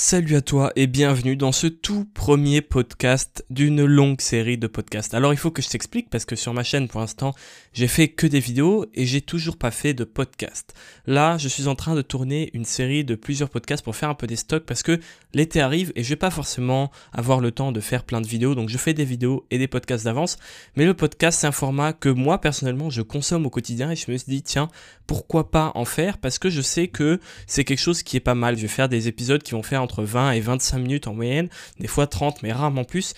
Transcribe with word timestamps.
Salut 0.00 0.36
à 0.36 0.42
toi 0.42 0.70
et 0.76 0.86
bienvenue 0.86 1.34
dans 1.34 1.50
ce 1.50 1.66
tout 1.66 2.04
premier 2.14 2.60
podcast 2.60 3.44
d'une 3.50 3.84
longue 3.84 4.20
série 4.20 4.56
de 4.56 4.68
podcasts. 4.68 5.12
Alors 5.12 5.32
il 5.32 5.36
faut 5.36 5.50
que 5.50 5.60
je 5.60 5.68
t'explique 5.68 6.08
parce 6.08 6.24
que 6.24 6.36
sur 6.36 6.54
ma 6.54 6.62
chaîne 6.62 6.86
pour 6.86 7.00
l'instant 7.00 7.34
j'ai 7.72 7.88
fait 7.88 8.06
que 8.06 8.28
des 8.28 8.38
vidéos 8.38 8.86
et 8.94 9.06
j'ai 9.06 9.20
toujours 9.20 9.56
pas 9.56 9.72
fait 9.72 9.94
de 9.94 10.04
podcast. 10.04 10.72
Là 11.08 11.36
je 11.36 11.48
suis 11.48 11.66
en 11.66 11.74
train 11.74 11.96
de 11.96 12.02
tourner 12.02 12.50
une 12.54 12.64
série 12.64 13.04
de 13.04 13.16
plusieurs 13.16 13.50
podcasts 13.50 13.82
pour 13.82 13.96
faire 13.96 14.08
un 14.08 14.14
peu 14.14 14.28
des 14.28 14.36
stocks 14.36 14.64
parce 14.66 14.84
que 14.84 15.00
l'été 15.34 15.60
arrive 15.60 15.92
et 15.96 16.04
je 16.04 16.10
vais 16.10 16.14
pas 16.14 16.30
forcément 16.30 16.92
avoir 17.12 17.40
le 17.40 17.50
temps 17.50 17.72
de 17.72 17.80
faire 17.80 18.04
plein 18.04 18.20
de 18.20 18.28
vidéos 18.28 18.54
donc 18.54 18.68
je 18.68 18.78
fais 18.78 18.94
des 18.94 19.04
vidéos 19.04 19.46
et 19.50 19.58
des 19.58 19.66
podcasts 19.66 20.04
d'avance. 20.04 20.36
Mais 20.76 20.86
le 20.86 20.94
podcast 20.94 21.40
c'est 21.40 21.48
un 21.48 21.52
format 21.52 21.92
que 21.92 22.08
moi 22.08 22.40
personnellement 22.40 22.88
je 22.88 23.02
consomme 23.02 23.46
au 23.46 23.50
quotidien 23.50 23.90
et 23.90 23.96
je 23.96 24.08
me 24.12 24.16
suis 24.16 24.30
dit 24.30 24.42
tiens 24.42 24.70
pourquoi 25.08 25.50
pas 25.50 25.72
en 25.74 25.86
faire? 25.86 26.18
Parce 26.18 26.38
que 26.38 26.50
je 26.50 26.60
sais 26.60 26.86
que 26.86 27.18
c'est 27.46 27.64
quelque 27.64 27.80
chose 27.80 28.02
qui 28.02 28.18
est 28.18 28.20
pas 28.20 28.34
mal. 28.34 28.56
Je 28.56 28.62
vais 28.62 28.68
faire 28.68 28.90
des 28.90 29.08
épisodes 29.08 29.42
qui 29.42 29.52
vont 29.52 29.62
faire 29.62 29.80
entre 29.88 30.04
20 30.04 30.32
et 30.32 30.40
25 30.40 30.78
minutes 30.78 31.06
en 31.06 31.14
moyenne, 31.14 31.48
des 31.80 31.88
fois 31.88 32.06
30 32.06 32.42
mais 32.42 32.52
rarement 32.52 32.84
plus. 32.84 33.14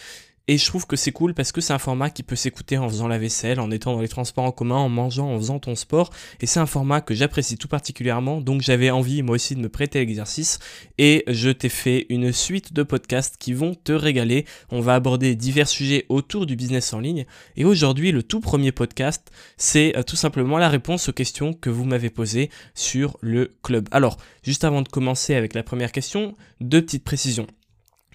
Et 0.50 0.58
je 0.58 0.66
trouve 0.66 0.84
que 0.84 0.96
c'est 0.96 1.12
cool 1.12 1.32
parce 1.32 1.52
que 1.52 1.60
c'est 1.60 1.72
un 1.72 1.78
format 1.78 2.10
qui 2.10 2.24
peut 2.24 2.34
s'écouter 2.34 2.76
en 2.76 2.88
faisant 2.88 3.06
la 3.06 3.18
vaisselle, 3.18 3.60
en 3.60 3.70
étant 3.70 3.92
dans 3.92 4.00
les 4.00 4.08
transports 4.08 4.42
en 4.42 4.50
commun, 4.50 4.74
en 4.74 4.88
mangeant, 4.88 5.32
en 5.32 5.38
faisant 5.38 5.60
ton 5.60 5.76
sport. 5.76 6.10
Et 6.40 6.46
c'est 6.46 6.58
un 6.58 6.66
format 6.66 7.00
que 7.00 7.14
j'apprécie 7.14 7.56
tout 7.56 7.68
particulièrement. 7.68 8.40
Donc 8.40 8.60
j'avais 8.60 8.90
envie 8.90 9.22
moi 9.22 9.36
aussi 9.36 9.54
de 9.54 9.60
me 9.60 9.68
prêter 9.68 10.00
l'exercice. 10.00 10.58
Et 10.98 11.22
je 11.28 11.50
t'ai 11.50 11.68
fait 11.68 12.04
une 12.08 12.32
suite 12.32 12.72
de 12.72 12.82
podcasts 12.82 13.36
qui 13.38 13.52
vont 13.52 13.76
te 13.76 13.92
régaler. 13.92 14.44
On 14.72 14.80
va 14.80 14.96
aborder 14.96 15.36
divers 15.36 15.68
sujets 15.68 16.04
autour 16.08 16.46
du 16.46 16.56
business 16.56 16.92
en 16.94 16.98
ligne. 16.98 17.26
Et 17.56 17.64
aujourd'hui, 17.64 18.10
le 18.10 18.24
tout 18.24 18.40
premier 18.40 18.72
podcast, 18.72 19.30
c'est 19.56 19.96
euh, 19.96 20.02
tout 20.02 20.16
simplement 20.16 20.58
la 20.58 20.68
réponse 20.68 21.08
aux 21.10 21.12
questions 21.12 21.52
que 21.52 21.70
vous 21.70 21.84
m'avez 21.84 22.10
posées 22.10 22.50
sur 22.74 23.18
le 23.20 23.52
club. 23.62 23.88
Alors, 23.92 24.16
juste 24.42 24.64
avant 24.64 24.82
de 24.82 24.88
commencer 24.88 25.36
avec 25.36 25.54
la 25.54 25.62
première 25.62 25.92
question, 25.92 26.34
deux 26.60 26.82
petites 26.82 27.04
précisions. 27.04 27.46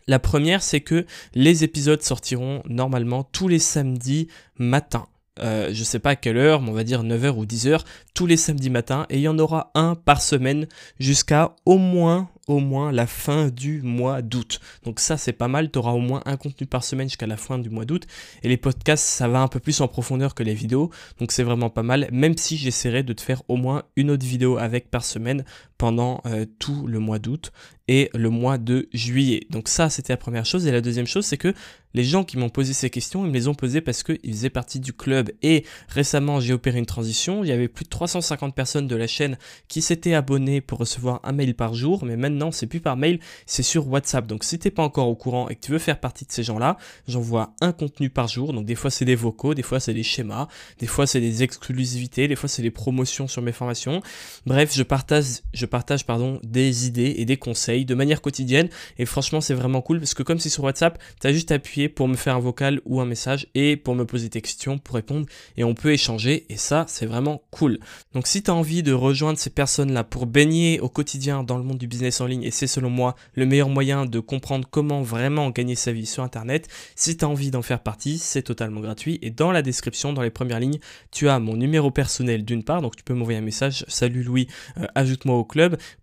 La 0.08 0.20
première, 0.20 0.62
c'est 0.62 0.82
que 0.82 1.06
les 1.34 1.64
épisodes 1.64 2.02
sortiront 2.02 2.62
normalement 2.68 3.24
tous 3.24 3.48
les 3.48 3.60
samedis 3.60 4.28
matin. 4.58 5.08
Euh, 5.40 5.70
je 5.74 5.84
sais 5.84 6.00
pas 6.00 6.12
à 6.12 6.16
quelle 6.16 6.38
heure, 6.38 6.62
mais 6.62 6.70
on 6.70 6.74
va 6.74 6.84
dire 6.84 7.04
9h 7.04 7.32
ou 7.36 7.46
10h, 7.46 7.82
tous 8.14 8.26
les 8.26 8.38
samedis 8.38 8.70
matins, 8.70 9.06
et 9.10 9.18
il 9.18 9.22
y 9.22 9.28
en 9.28 9.38
aura 9.38 9.72
un 9.76 9.96
par 9.96 10.22
semaine 10.22 10.68
jusqu'à 11.00 11.56
au 11.66 11.78
moins 11.78 12.30
au 12.48 12.60
moins 12.60 12.92
la 12.92 13.08
fin 13.08 13.48
du 13.48 13.82
mois 13.82 14.22
d'août. 14.22 14.60
Donc 14.84 15.00
ça 15.00 15.18
c'est 15.18 15.34
pas 15.34 15.48
mal, 15.48 15.72
tu 15.72 15.80
au 15.80 16.00
moins 16.00 16.22
un 16.26 16.38
contenu 16.38 16.68
par 16.68 16.84
semaine 16.84 17.08
jusqu'à 17.08 17.28
la 17.28 17.38
fin 17.38 17.58
du 17.58 17.70
mois 17.70 17.86
d'août. 17.86 18.06
Et 18.44 18.50
les 18.50 18.58
podcasts 18.58 19.06
ça 19.06 19.28
va 19.28 19.42
un 19.42 19.48
peu 19.48 19.60
plus 19.60 19.82
en 19.82 19.88
profondeur 19.88 20.36
que 20.36 20.44
les 20.44 20.54
vidéos, 20.54 20.92
donc 21.20 21.32
c'est 21.32 21.44
vraiment 21.44 21.70
pas 21.70 21.84
mal, 21.84 22.08
même 22.12 22.38
si 22.38 22.58
j'essaierai 22.58 23.04
de 23.04 23.14
te 23.14 23.22
faire 23.22 23.42
au 23.48 23.56
moins 23.56 23.84
une 23.96 24.12
autre 24.12 24.26
vidéo 24.26 24.58
avec 24.58 24.90
par 24.90 25.04
semaine 25.04 25.44
pendant 25.78 26.22
euh, 26.26 26.46
tout 26.60 26.88
le 26.88 27.00
mois 27.00 27.20
d'août 27.20 27.52
et 27.88 28.10
le 28.14 28.30
mois 28.30 28.58
de 28.58 28.90
juillet. 28.94 29.46
Donc 29.50 29.68
ça 29.68 29.90
c'était 29.90 30.14
la 30.14 30.18
première 30.18 30.46
chose. 30.46 30.66
Et 30.66 30.72
la 30.72 30.82
deuxième 30.82 31.08
chose 31.08 31.26
c'est 31.26 31.38
que 31.38 31.54
les 31.94 32.04
gens 32.04 32.26
qui 32.26 32.38
m'ont 32.38 32.50
posé 32.50 32.74
ces 32.74 32.90
questions, 32.90 33.24
ils 33.26 33.30
me 33.30 33.34
les 33.34 33.48
ont 33.48 33.54
posées 33.54 33.80
parce 33.80 34.04
qu'ils 34.04 34.20
faisaient 34.34 34.50
partie 34.50 34.80
du 34.80 34.92
club. 34.92 35.32
Et 35.44 35.66
récemment 35.88 36.40
j'ai 36.40 36.54
opéré 36.54 36.80
une 36.80 36.86
transition, 36.86 37.44
il 37.44 37.50
y 37.50 37.54
avait 37.54 37.68
plus 37.68 37.86
de 37.86 37.90
350 37.90 38.56
personnes 38.56 38.88
de 38.88 38.96
la 38.96 39.08
chaîne 39.08 39.38
qui 39.68 39.82
s'étaient 39.82 40.14
abonnées 40.14 40.62
pour 40.62 40.80
recevoir 40.80 41.22
un 41.24 41.32
mail 41.32 41.56
par 41.56 41.74
jour, 41.74 42.06
mais 42.06 42.18
maintenant 42.18 42.52
c'est 42.52 42.68
plus 42.68 42.82
par 42.82 42.98
mail, 42.98 43.20
c'est 43.46 43.64
sur 43.64 43.88
WhatsApp. 43.88 44.28
Donc 44.28 44.44
si 44.44 44.60
t'es 44.60 44.72
pas 44.72 44.84
encore 44.84 45.08
au 45.08 45.16
courant 45.16 45.48
et 45.48 45.56
que 45.56 45.62
tu 45.62 45.72
veux 45.72 45.80
faire 45.80 46.00
partie 46.00 46.26
de 46.26 46.32
ces 46.32 46.44
gens-là, 46.44 46.78
j'envoie 47.08 47.54
un 47.62 47.72
contenu 47.72 48.10
par 48.10 48.28
jour. 48.28 48.52
Donc 48.52 48.66
des 48.66 48.76
fois 48.76 48.90
c'est 48.90 49.06
des 49.06 49.16
vocaux, 49.16 49.54
des 49.54 49.64
fois 49.64 49.80
c'est 49.80 49.94
des 49.94 50.04
schémas, 50.04 50.48
des 50.80 50.88
fois 50.88 51.08
c'est 51.08 51.22
des 51.22 51.44
exclusivités, 51.44 52.28
des 52.28 52.36
fois 52.36 52.50
c'est 52.50 52.62
des 52.62 52.72
promotions 52.72 53.28
sur 53.28 53.42
mes 53.42 53.52
formations. 53.52 54.02
Bref, 54.46 54.74
je 54.74 54.84
partage, 54.84 55.26
partage 55.66 56.06
pardon, 56.06 56.40
des 56.44 56.88
idées 56.88 57.16
et 57.18 57.26
des 57.26 57.38
conseils 57.38 57.86
de 57.86 57.96
manière 57.96 58.22
quotidienne. 58.22 58.70
Et 58.98 59.06
franchement, 59.06 59.42
c'est 59.42 59.54
vraiment 59.54 59.82
cool 59.82 60.00
parce 60.00 60.14
que 60.14 60.24
comme 60.24 60.40
c'est 60.40 60.50
sur 60.50 60.64
WhatsApp, 60.64 61.02
tu 61.20 61.28
as 61.28 61.34
juste 61.34 61.52
appuyé 61.52 61.90
pour 61.90 62.08
me 62.08 62.16
faire 62.16 62.36
un 62.36 62.40
vocal 62.40 62.82
ou 62.86 63.02
un 63.02 63.06
message 63.06 63.48
et 63.56 63.76
pour 63.78 63.96
me 63.96 64.06
poser 64.06 64.30
des 64.30 64.42
questions, 64.42 64.78
pour 64.78 64.96
répondre 64.96 65.26
et 65.58 65.64
on 65.64 65.74
peut 65.74 65.92
échanger. 65.92 66.46
Et 66.50 66.58
ça, 66.58 66.86
c'est 66.88 67.06
vraiment 67.06 67.42
cool. 67.52 67.80
Donc 68.14 68.28
si 68.28 68.44
tu 68.44 68.52
as 68.52 68.56
envie 68.56 68.84
de 68.84 68.94
rejoindre 68.94 69.40
ces 69.40 69.50
personnes-là 69.50 70.04
pour 70.04 70.26
baigner 70.26 70.80
au 70.80 70.90
quotidien 70.90 71.44
dans 71.44 71.58
le 71.58 71.64
monde 71.64 71.78
du 71.78 71.88
business 71.88 72.22
en 72.22 72.26
ligne 72.26 72.44
et 72.44 72.52
c'est 72.52 72.68
selon 72.68 72.90
moi 72.90 73.16
le 73.34 73.46
meilleur 73.46 73.70
moyen 73.70 74.06
de 74.06 74.20
comprendre 74.20 74.68
comment 74.70 75.02
vraiment 75.02 75.50
gagner 75.50 75.76
sa 75.76 75.92
vie 75.92 76.06
sur 76.06 76.24
internet. 76.24 76.68
Si 76.96 77.18
tu 77.18 77.26
as 77.26 77.30
envie 77.30 77.52
d'en 77.52 77.62
faire 77.62 77.82
partie, 77.82 78.18
c'est 78.18 78.44
totalement 78.44 78.82
gratuit 78.82 79.20
et 79.22 79.30
dans 79.30 79.52
la 79.52 79.62
description, 79.62 80.14
dans 80.14 80.22
les 80.22 80.30
premières 80.30 80.60
lignes, 80.60 80.80
tu 81.12 81.30
as 81.30 81.40
mon 81.40 81.56
numéro 81.56 81.92
personnel 81.92 82.46
d'une 82.46 82.64
part, 82.64 82.82
donc 82.82 82.96
tu 82.96 83.04
peux 83.04 83.14
m'envoyer 83.14 83.40
un 83.40 83.44
message, 83.44 83.86
salut 83.88 84.24
Louis, 84.24 84.48
euh, 84.78 84.86
ajoute-moi 84.96 85.36
au 85.36 85.44
club, 85.44 85.55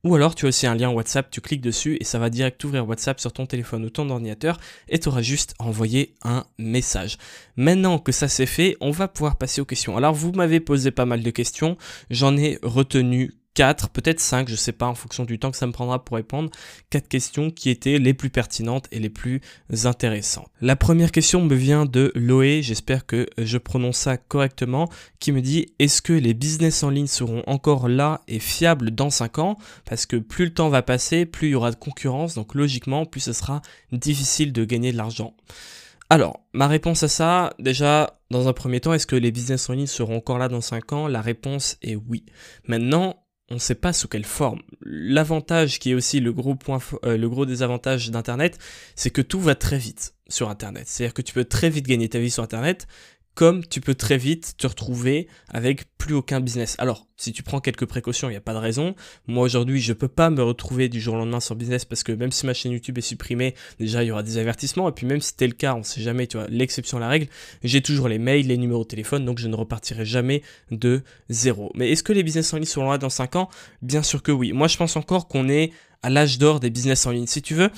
ou 0.04 0.14
alors 0.14 0.34
tu 0.34 0.46
as 0.46 0.48
aussi 0.48 0.66
un 0.66 0.74
lien 0.74 0.90
WhatsApp, 0.90 1.30
tu 1.30 1.40
cliques 1.40 1.60
dessus 1.60 1.96
et 2.00 2.04
ça 2.04 2.18
va 2.18 2.30
direct 2.30 2.62
ouvrir 2.64 2.88
WhatsApp 2.88 3.20
sur 3.20 3.32
ton 3.32 3.46
téléphone 3.46 3.84
ou 3.84 3.90
ton 3.90 4.08
ordinateur 4.10 4.58
et 4.88 4.98
tu 4.98 5.08
auras 5.08 5.22
juste 5.22 5.54
à 5.58 5.64
envoyer 5.64 6.14
un 6.22 6.44
message. 6.58 7.18
Maintenant 7.56 7.98
que 7.98 8.12
ça 8.12 8.28
c'est 8.28 8.46
fait, 8.46 8.76
on 8.80 8.90
va 8.90 9.08
pouvoir 9.08 9.36
passer 9.36 9.60
aux 9.60 9.66
questions. 9.66 9.96
Alors 9.96 10.14
vous 10.14 10.32
m'avez 10.32 10.60
posé 10.60 10.90
pas 10.90 11.06
mal 11.06 11.22
de 11.22 11.30
questions, 11.30 11.76
j'en 12.10 12.36
ai 12.36 12.58
retenu 12.62 13.32
4, 13.54 13.90
peut-être 13.90 14.20
5, 14.20 14.48
je 14.48 14.56
sais 14.56 14.72
pas, 14.72 14.86
en 14.86 14.94
fonction 14.94 15.24
du 15.24 15.38
temps 15.38 15.50
que 15.50 15.56
ça 15.56 15.66
me 15.66 15.72
prendra 15.72 16.04
pour 16.04 16.16
répondre, 16.16 16.50
quatre 16.90 17.08
questions 17.08 17.50
qui 17.50 17.70
étaient 17.70 17.98
les 17.98 18.14
plus 18.14 18.30
pertinentes 18.30 18.88
et 18.92 18.98
les 18.98 19.10
plus 19.10 19.40
intéressantes. 19.84 20.48
La 20.60 20.76
première 20.76 21.12
question 21.12 21.44
me 21.44 21.54
vient 21.54 21.84
de 21.84 22.12
Loé, 22.14 22.62
j'espère 22.62 23.06
que 23.06 23.26
je 23.36 23.58
prononce 23.58 23.98
ça 23.98 24.16
correctement, 24.16 24.88
qui 25.20 25.32
me 25.32 25.42
dit 25.42 25.74
est-ce 25.78 26.00
que 26.00 26.12
les 26.12 26.34
business 26.34 26.82
en 26.82 26.90
ligne 26.90 27.06
seront 27.06 27.42
encore 27.46 27.88
là 27.88 28.22
et 28.28 28.38
fiables 28.38 28.90
dans 28.90 29.10
5 29.10 29.38
ans? 29.38 29.58
Parce 29.84 30.06
que 30.06 30.16
plus 30.16 30.46
le 30.46 30.54
temps 30.54 30.68
va 30.68 30.82
passer, 30.82 31.26
plus 31.26 31.48
il 31.48 31.52
y 31.52 31.54
aura 31.54 31.70
de 31.70 31.76
concurrence, 31.76 32.34
donc 32.34 32.54
logiquement, 32.54 33.04
plus 33.04 33.20
ce 33.20 33.32
sera 33.32 33.60
difficile 33.92 34.52
de 34.52 34.64
gagner 34.64 34.92
de 34.92 34.96
l'argent. 34.96 35.34
Alors, 36.10 36.40
ma 36.52 36.68
réponse 36.68 37.02
à 37.04 37.08
ça, 37.08 37.54
déjà, 37.58 38.18
dans 38.30 38.46
un 38.46 38.52
premier 38.52 38.80
temps, 38.80 38.92
est-ce 38.92 39.06
que 39.06 39.16
les 39.16 39.30
business 39.30 39.70
en 39.70 39.72
ligne 39.72 39.86
seront 39.86 40.16
encore 40.16 40.38
là 40.38 40.48
dans 40.48 40.60
5 40.60 40.92
ans? 40.92 41.08
La 41.08 41.22
réponse 41.22 41.78
est 41.80 41.96
oui. 41.96 42.26
Maintenant, 42.66 43.21
on 43.50 43.54
ne 43.54 43.60
sait 43.60 43.74
pas 43.74 43.92
sous 43.92 44.08
quelle 44.08 44.24
forme. 44.24 44.62
L'avantage 44.82 45.78
qui 45.78 45.90
est 45.90 45.94
aussi 45.94 46.20
le 46.20 46.32
gros 46.32 46.54
point, 46.54 46.78
euh, 47.04 47.16
le 47.16 47.28
gros 47.28 47.46
désavantage 47.46 48.10
d'Internet, 48.10 48.58
c'est 48.94 49.10
que 49.10 49.22
tout 49.22 49.40
va 49.40 49.54
très 49.54 49.78
vite 49.78 50.14
sur 50.28 50.48
Internet. 50.48 50.84
C'est-à-dire 50.86 51.14
que 51.14 51.22
tu 51.22 51.34
peux 51.34 51.44
très 51.44 51.68
vite 51.68 51.86
gagner 51.86 52.08
ta 52.08 52.18
vie 52.18 52.30
sur 52.30 52.42
Internet, 52.42 52.86
comme 53.34 53.64
tu 53.66 53.80
peux 53.80 53.94
très 53.94 54.18
vite 54.18 54.54
te 54.58 54.66
retrouver 54.66 55.28
avec 55.48 55.84
plus 55.96 56.14
aucun 56.14 56.40
business. 56.40 56.74
Alors, 56.78 57.06
si 57.16 57.32
tu 57.32 57.42
prends 57.42 57.60
quelques 57.60 57.86
précautions, 57.86 58.28
il 58.28 58.32
n'y 58.32 58.36
a 58.36 58.42
pas 58.42 58.52
de 58.52 58.58
raison. 58.58 58.94
Moi, 59.26 59.44
aujourd'hui, 59.44 59.80
je 59.80 59.92
peux 59.92 60.08
pas 60.08 60.30
me 60.30 60.42
retrouver 60.42 60.88
du 60.88 61.00
jour 61.00 61.14
au 61.14 61.18
lendemain 61.18 61.40
sans 61.40 61.54
business 61.54 61.84
parce 61.84 62.02
que 62.02 62.12
même 62.12 62.32
si 62.32 62.44
ma 62.44 62.54
chaîne 62.54 62.72
YouTube 62.72 62.98
est 62.98 63.02
supprimée, 63.02 63.54
déjà, 63.78 64.02
il 64.02 64.08
y 64.08 64.10
aura 64.10 64.22
des 64.22 64.38
avertissements. 64.38 64.88
Et 64.88 64.92
puis, 64.92 65.06
même 65.06 65.20
si 65.20 65.28
c'était 65.28 65.46
le 65.46 65.54
cas, 65.54 65.74
on 65.74 65.82
sait 65.82 66.02
jamais, 66.02 66.26
tu 66.26 66.36
vois, 66.36 66.46
l'exception 66.48 66.98
à 66.98 67.00
la 67.00 67.08
règle, 67.08 67.28
j'ai 67.62 67.80
toujours 67.80 68.08
les 68.08 68.18
mails, 68.18 68.46
les 68.46 68.58
numéros 68.58 68.82
de 68.82 68.88
téléphone, 68.88 69.24
donc 69.24 69.38
je 69.38 69.48
ne 69.48 69.54
repartirai 69.54 70.04
jamais 70.04 70.42
de 70.70 71.02
zéro. 71.28 71.70
Mais 71.74 71.90
est-ce 71.90 72.02
que 72.02 72.12
les 72.12 72.22
business 72.22 72.52
en 72.52 72.56
ligne 72.56 72.66
seront 72.66 72.90
là 72.90 72.98
dans 72.98 73.10
5 73.10 73.36
ans? 73.36 73.48
Bien 73.80 74.02
sûr 74.02 74.22
que 74.22 74.32
oui. 74.32 74.52
Moi, 74.52 74.68
je 74.68 74.76
pense 74.76 74.96
encore 74.96 75.28
qu'on 75.28 75.48
est 75.48 75.72
à 76.02 76.10
l'âge 76.10 76.38
d'or 76.38 76.60
des 76.60 76.70
business 76.70 77.06
en 77.06 77.12
ligne. 77.12 77.26
Si 77.26 77.42
tu 77.42 77.54
veux, 77.54 77.70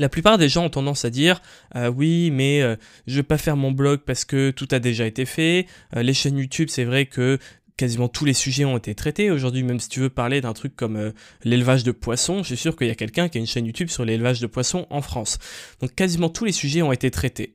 la 0.00 0.08
plupart 0.08 0.38
des 0.38 0.48
gens 0.48 0.64
ont 0.64 0.70
tendance 0.70 1.04
à 1.04 1.10
dire 1.10 1.40
euh, 1.76 1.88
oui 1.88 2.30
mais 2.32 2.62
euh, 2.62 2.74
je 3.06 3.16
vais 3.16 3.22
pas 3.22 3.38
faire 3.38 3.56
mon 3.56 3.70
blog 3.70 4.00
parce 4.00 4.24
que 4.24 4.50
tout 4.50 4.66
a 4.72 4.78
déjà 4.78 5.06
été 5.06 5.26
fait. 5.26 5.66
Euh, 5.94 6.02
les 6.02 6.14
chaînes 6.14 6.38
YouTube 6.38 6.68
c'est 6.70 6.84
vrai 6.84 7.06
que 7.06 7.38
quasiment 7.76 8.08
tous 8.08 8.24
les 8.24 8.32
sujets 8.32 8.64
ont 8.64 8.76
été 8.76 8.94
traités. 8.94 9.30
Aujourd'hui, 9.30 9.62
même 9.62 9.80
si 9.80 9.88
tu 9.88 10.00
veux 10.00 10.10
parler 10.10 10.42
d'un 10.42 10.52
truc 10.52 10.76
comme 10.76 11.14
l'élevage 11.44 11.82
de 11.82 11.92
poissons, 11.92 12.42
je 12.42 12.48
suis 12.48 12.56
sûr 12.58 12.76
qu'il 12.76 12.88
y 12.88 12.90
a 12.90 12.94
quelqu'un 12.94 13.30
qui 13.30 13.38
a 13.38 13.40
une 13.40 13.46
chaîne 13.46 13.64
YouTube 13.64 13.88
sur 13.88 14.04
l'élevage 14.04 14.40
de 14.40 14.46
poissons 14.46 14.86
en 14.90 15.00
France. 15.00 15.38
Donc 15.80 15.94
quasiment 15.94 16.28
tous 16.28 16.44
les 16.44 16.52
sujets 16.52 16.82
ont 16.82 16.92
été 16.92 17.10
traités. 17.10 17.54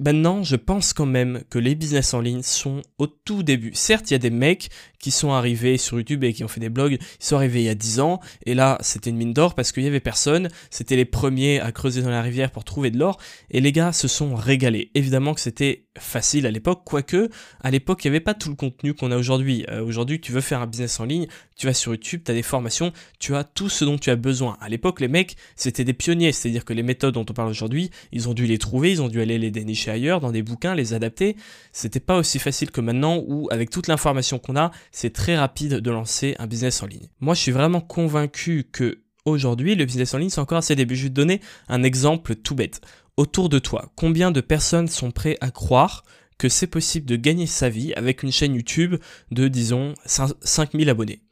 Maintenant, 0.00 0.44
je 0.44 0.54
pense 0.54 0.92
quand 0.92 1.06
même 1.06 1.42
que 1.50 1.58
les 1.58 1.74
business 1.74 2.14
en 2.14 2.20
ligne 2.20 2.42
sont 2.42 2.82
au 2.98 3.08
tout 3.08 3.42
début. 3.42 3.72
Certes, 3.74 4.10
il 4.10 4.14
y 4.14 4.14
a 4.14 4.18
des 4.18 4.30
mecs 4.30 4.68
qui 4.98 5.10
sont 5.10 5.32
arrivés 5.32 5.78
sur 5.78 5.98
YouTube 5.98 6.24
et 6.24 6.32
qui 6.32 6.44
ont 6.44 6.48
fait 6.48 6.60
des 6.60 6.68
blogs, 6.68 6.98
ils 7.00 7.24
sont 7.24 7.36
arrivés 7.36 7.60
il 7.60 7.66
y 7.66 7.68
a 7.68 7.74
10 7.74 8.00
ans, 8.00 8.20
et 8.46 8.54
là, 8.54 8.78
c'était 8.80 9.10
une 9.10 9.16
mine 9.16 9.32
d'or 9.32 9.54
parce 9.54 9.72
qu'il 9.72 9.82
y 9.82 9.86
avait 9.86 10.00
personne, 10.00 10.48
c'était 10.70 10.96
les 10.96 11.04
premiers 11.04 11.60
à 11.60 11.72
creuser 11.72 12.02
dans 12.02 12.10
la 12.10 12.22
rivière 12.22 12.50
pour 12.50 12.64
trouver 12.64 12.90
de 12.90 12.98
l'or, 12.98 13.18
et 13.50 13.60
les 13.60 13.72
gars 13.72 13.92
se 13.92 14.08
sont 14.08 14.34
régalés. 14.34 14.90
Évidemment 14.94 15.34
que 15.34 15.40
c'était 15.40 15.84
facile 15.98 16.46
à 16.46 16.50
l'époque, 16.50 16.82
quoique, 16.84 17.28
à 17.60 17.70
l'époque, 17.70 18.04
il 18.04 18.08
n'y 18.08 18.16
avait 18.16 18.24
pas 18.24 18.34
tout 18.34 18.48
le 18.48 18.54
contenu 18.54 18.94
qu'on 18.94 19.10
a 19.10 19.16
aujourd'hui. 19.16 19.64
Euh, 19.68 19.84
aujourd'hui, 19.84 20.20
tu 20.20 20.32
veux 20.32 20.40
faire 20.40 20.60
un 20.60 20.66
business 20.66 21.00
en 21.00 21.04
ligne, 21.04 21.26
tu 21.56 21.66
vas 21.66 21.74
sur 21.74 21.92
YouTube, 21.92 22.22
tu 22.24 22.30
as 22.30 22.34
des 22.34 22.42
formations, 22.42 22.92
tu 23.18 23.34
as 23.34 23.44
tout 23.44 23.68
ce 23.68 23.84
dont 23.84 23.98
tu 23.98 24.10
as 24.10 24.16
besoin. 24.16 24.56
À 24.60 24.68
l'époque, 24.68 25.00
les 25.00 25.08
mecs, 25.08 25.36
c'était 25.56 25.84
des 25.84 25.92
pionniers, 25.92 26.32
c'est-à-dire 26.32 26.64
que 26.64 26.72
les 26.72 26.82
méthodes 26.82 27.14
dont 27.14 27.26
on 27.28 27.32
parle 27.32 27.48
aujourd'hui, 27.48 27.90
ils 28.12 28.28
ont 28.28 28.34
dû 28.34 28.46
les 28.46 28.58
trouver, 28.58 28.92
ils 28.92 29.02
ont 29.02 29.08
dû 29.08 29.20
aller 29.20 29.38
les 29.38 29.50
dénicher 29.50 29.90
ailleurs, 29.90 30.20
dans 30.20 30.30
des 30.30 30.42
bouquins, 30.42 30.74
les 30.74 30.94
adapter. 30.94 31.36
C'était 31.72 32.00
pas 32.00 32.16
aussi 32.16 32.38
facile 32.38 32.70
que 32.70 32.80
maintenant 32.80 33.22
où, 33.26 33.48
avec 33.50 33.70
toute 33.70 33.88
l'information 33.88 34.38
qu'on 34.38 34.56
a, 34.56 34.70
c'est 34.92 35.12
très 35.12 35.36
rapide 35.36 35.74
de 35.74 35.90
lancer 35.90 36.34
un 36.38 36.46
business 36.46 36.82
en 36.82 36.86
ligne. 36.86 37.08
Moi, 37.20 37.34
je 37.34 37.40
suis 37.40 37.52
vraiment 37.52 37.80
convaincu 37.80 38.64
que 38.70 39.02
aujourd'hui, 39.24 39.74
le 39.74 39.84
business 39.84 40.14
en 40.14 40.18
ligne, 40.18 40.30
c'est 40.30 40.40
encore 40.40 40.58
à 40.58 40.62
ses 40.62 40.76
débuts. 40.76 40.96
Je 40.96 41.04
vais 41.04 41.08
te 41.10 41.14
donner 41.14 41.40
un 41.68 41.82
exemple 41.82 42.34
tout 42.34 42.54
bête. 42.54 42.80
Autour 43.16 43.48
de 43.48 43.58
toi, 43.58 43.90
combien 43.96 44.30
de 44.30 44.40
personnes 44.40 44.88
sont 44.88 45.10
prêtes 45.10 45.38
à 45.40 45.50
croire 45.50 46.04
que 46.38 46.48
c'est 46.48 46.68
possible 46.68 47.06
de 47.06 47.16
gagner 47.16 47.46
sa 47.46 47.68
vie 47.68 47.92
avec 47.94 48.22
une 48.22 48.30
chaîne 48.30 48.54
YouTube 48.54 48.96
de, 49.32 49.48
disons, 49.48 49.94
5000 50.06 50.88
abonnés? 50.88 51.22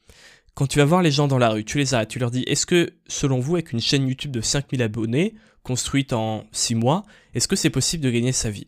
Quand 0.55 0.67
tu 0.67 0.79
vas 0.79 0.85
voir 0.85 1.03
les 1.03 1.11
gens 1.11 1.29
dans 1.29 1.39
la 1.39 1.51
rue, 1.51 1.65
tu 1.65 1.79
les 1.79 1.95
arrêtes, 1.95 2.09
tu 2.09 2.19
leur 2.19 2.31
dis, 2.31 2.43
est-ce 2.47 2.67
que, 2.67 2.95
selon 3.07 3.41
vous, 3.41 3.57
avec 3.57 3.73
une 3.73 3.81
chaîne 3.81 4.09
YouTube 4.09 4.33
de 4.33 4.41
5000 4.41 4.83
abonnés, 4.83 5.35
construite 5.63 6.13
en 6.13 6.45
6 6.51 6.77
mois, 6.77 7.05
est-ce 7.35 7.47
que 7.47 7.57
c'est 7.57 7.71
possible 7.71 8.03
de 8.03 8.11
gagner 8.11 8.33
sa 8.33 8.51
vie? 8.51 8.67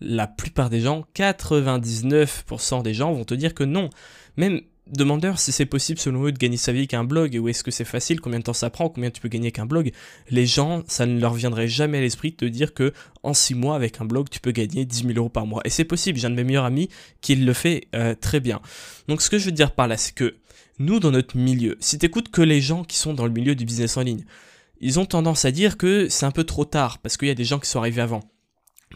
La 0.00 0.26
plupart 0.26 0.70
des 0.70 0.80
gens, 0.80 1.04
99% 1.14 2.82
des 2.82 2.94
gens 2.94 3.12
vont 3.12 3.24
te 3.24 3.34
dire 3.34 3.54
que 3.54 3.64
non. 3.64 3.90
Même 4.36 4.62
demandeur 4.86 5.38
si 5.38 5.52
c'est 5.52 5.66
possible 5.66 5.98
selon 5.98 6.24
eux 6.24 6.32
de 6.32 6.38
gagner 6.38 6.56
sa 6.56 6.72
vie 6.72 6.80
avec 6.80 6.94
un 6.94 7.04
blog, 7.04 7.38
ou 7.40 7.48
est-ce 7.48 7.62
que 7.62 7.70
c'est 7.70 7.84
facile, 7.84 8.20
combien 8.20 8.38
de 8.38 8.44
temps 8.44 8.52
ça 8.52 8.70
prend, 8.70 8.88
combien 8.88 9.10
tu 9.10 9.20
peux 9.20 9.28
gagner 9.28 9.46
avec 9.46 9.58
un 9.58 9.66
blog, 9.66 9.92
les 10.30 10.46
gens, 10.46 10.82
ça 10.86 11.06
ne 11.06 11.20
leur 11.20 11.34
viendrait 11.34 11.68
jamais 11.68 11.98
à 11.98 12.00
l'esprit 12.00 12.32
de 12.32 12.36
te 12.36 12.44
dire 12.44 12.74
que 12.74 12.92
en 13.22 13.34
6 13.34 13.54
mois 13.54 13.76
avec 13.76 14.00
un 14.00 14.04
blog, 14.04 14.28
tu 14.30 14.40
peux 14.40 14.50
gagner 14.50 14.84
10 14.84 15.06
000 15.06 15.12
euros 15.16 15.28
par 15.28 15.46
mois. 15.46 15.62
Et 15.64 15.70
c'est 15.70 15.84
possible, 15.84 16.18
j'ai 16.18 16.26
un 16.26 16.30
de 16.30 16.36
mes 16.36 16.44
meilleurs 16.44 16.64
amis 16.64 16.88
qui 17.20 17.36
le 17.36 17.52
fait 17.52 17.88
euh, 17.94 18.14
très 18.20 18.40
bien. 18.40 18.60
Donc 19.08 19.22
ce 19.22 19.30
que 19.30 19.38
je 19.38 19.46
veux 19.46 19.52
dire 19.52 19.72
par 19.72 19.86
là, 19.86 19.96
c'est 19.96 20.14
que 20.14 20.36
nous, 20.78 20.98
dans 20.98 21.10
notre 21.10 21.36
milieu, 21.36 21.76
si 21.80 21.98
t'écoutes 21.98 22.30
que 22.30 22.42
les 22.42 22.60
gens 22.60 22.84
qui 22.84 22.96
sont 22.96 23.12
dans 23.12 23.26
le 23.26 23.32
milieu 23.32 23.54
du 23.54 23.64
business 23.64 23.96
en 23.96 24.02
ligne, 24.02 24.24
ils 24.80 24.98
ont 24.98 25.04
tendance 25.04 25.44
à 25.44 25.50
dire 25.50 25.76
que 25.76 26.08
c'est 26.08 26.24
un 26.24 26.30
peu 26.30 26.44
trop 26.44 26.64
tard, 26.64 26.98
parce 26.98 27.16
qu'il 27.16 27.28
y 27.28 27.30
a 27.30 27.34
des 27.34 27.44
gens 27.44 27.58
qui 27.58 27.68
sont 27.68 27.78
arrivés 27.78 28.00
avant. 28.00 28.22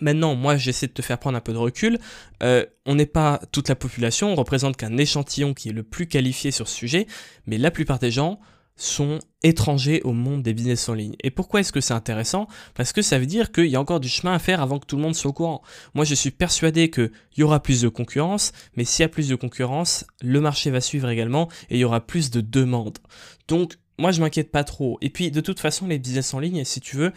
Maintenant, 0.01 0.35
moi, 0.35 0.57
j'essaie 0.57 0.89
de 0.89 0.93
te 0.93 1.03
faire 1.03 1.19
prendre 1.19 1.37
un 1.37 1.41
peu 1.41 1.53
de 1.53 1.59
recul. 1.59 1.99
Euh, 2.43 2.65
on 2.85 2.95
n'est 2.95 3.07
pas 3.07 3.41
toute 3.53 3.69
la 3.69 3.77
population, 3.77 4.33
on 4.33 4.35
représente 4.35 4.77
qu'un 4.77 4.97
échantillon 4.97 5.55
qui 5.55 5.69
est 5.69 5.73
le 5.73 5.83
plus 5.83 6.07
qualifié 6.07 6.51
sur 6.51 6.69
ce 6.69 6.75
sujet, 6.75 7.07
mais 7.47 7.59
la 7.59 7.71
plupart 7.71 7.99
des 7.99 8.11
gens 8.11 8.41
sont 8.77 9.21
étrangers 9.43 10.01
au 10.03 10.13
monde 10.13 10.43
des 10.43 10.53
business 10.53 10.89
en 10.89 10.95
ligne. 10.95 11.15
Et 11.23 11.31
pourquoi 11.31 11.61
est-ce 11.61 11.73
que 11.73 11.81
c'est 11.81 11.95
intéressant? 11.95 12.49
Parce 12.75 12.93
que 12.93 13.03
ça 13.03 13.19
veut 13.19 13.27
dire 13.27 13.53
qu'il 13.53 13.67
y 13.67 13.77
a 13.77 13.81
encore 13.81 14.01
du 14.01 14.09
chemin 14.09 14.33
à 14.33 14.39
faire 14.39 14.61
avant 14.61 14.79
que 14.79 14.87
tout 14.87 14.97
le 14.97 15.03
monde 15.03 15.15
soit 15.15 15.31
au 15.31 15.35
courant. 15.35 15.63
Moi, 15.95 16.05
je 16.05 16.15
suis 16.15 16.33
persuadé 16.33 16.91
qu'il 16.91 17.13
y 17.37 17.43
aura 17.45 17.63
plus 17.63 17.83
de 17.83 17.89
concurrence, 17.89 18.53
mais 18.77 18.85
s'il 18.85 19.03
y 19.03 19.07
a 19.07 19.09
plus 19.09 19.29
de 19.29 19.37
concurrence, 19.37 20.07
le 20.21 20.41
marché 20.41 20.71
va 20.71 20.81
suivre 20.81 21.09
également 21.09 21.49
et 21.71 21.77
il 21.77 21.81
y 21.81 21.85
aura 21.85 22.05
plus 22.05 22.31
de 22.31 22.41
demandes. 22.41 22.99
Donc, 23.47 23.75
moi, 23.99 24.11
je 24.11 24.21
m'inquiète 24.21 24.51
pas 24.51 24.65
trop. 24.65 24.99
Et 25.03 25.11
puis, 25.11 25.31
de 25.31 25.41
toute 25.41 25.61
façon, 25.61 25.87
les 25.87 26.01
business 26.01 26.35
en 26.35 26.41
ligne, 26.41 26.65
si 26.65 26.81
tu 26.81 26.97
veux, 26.97 27.13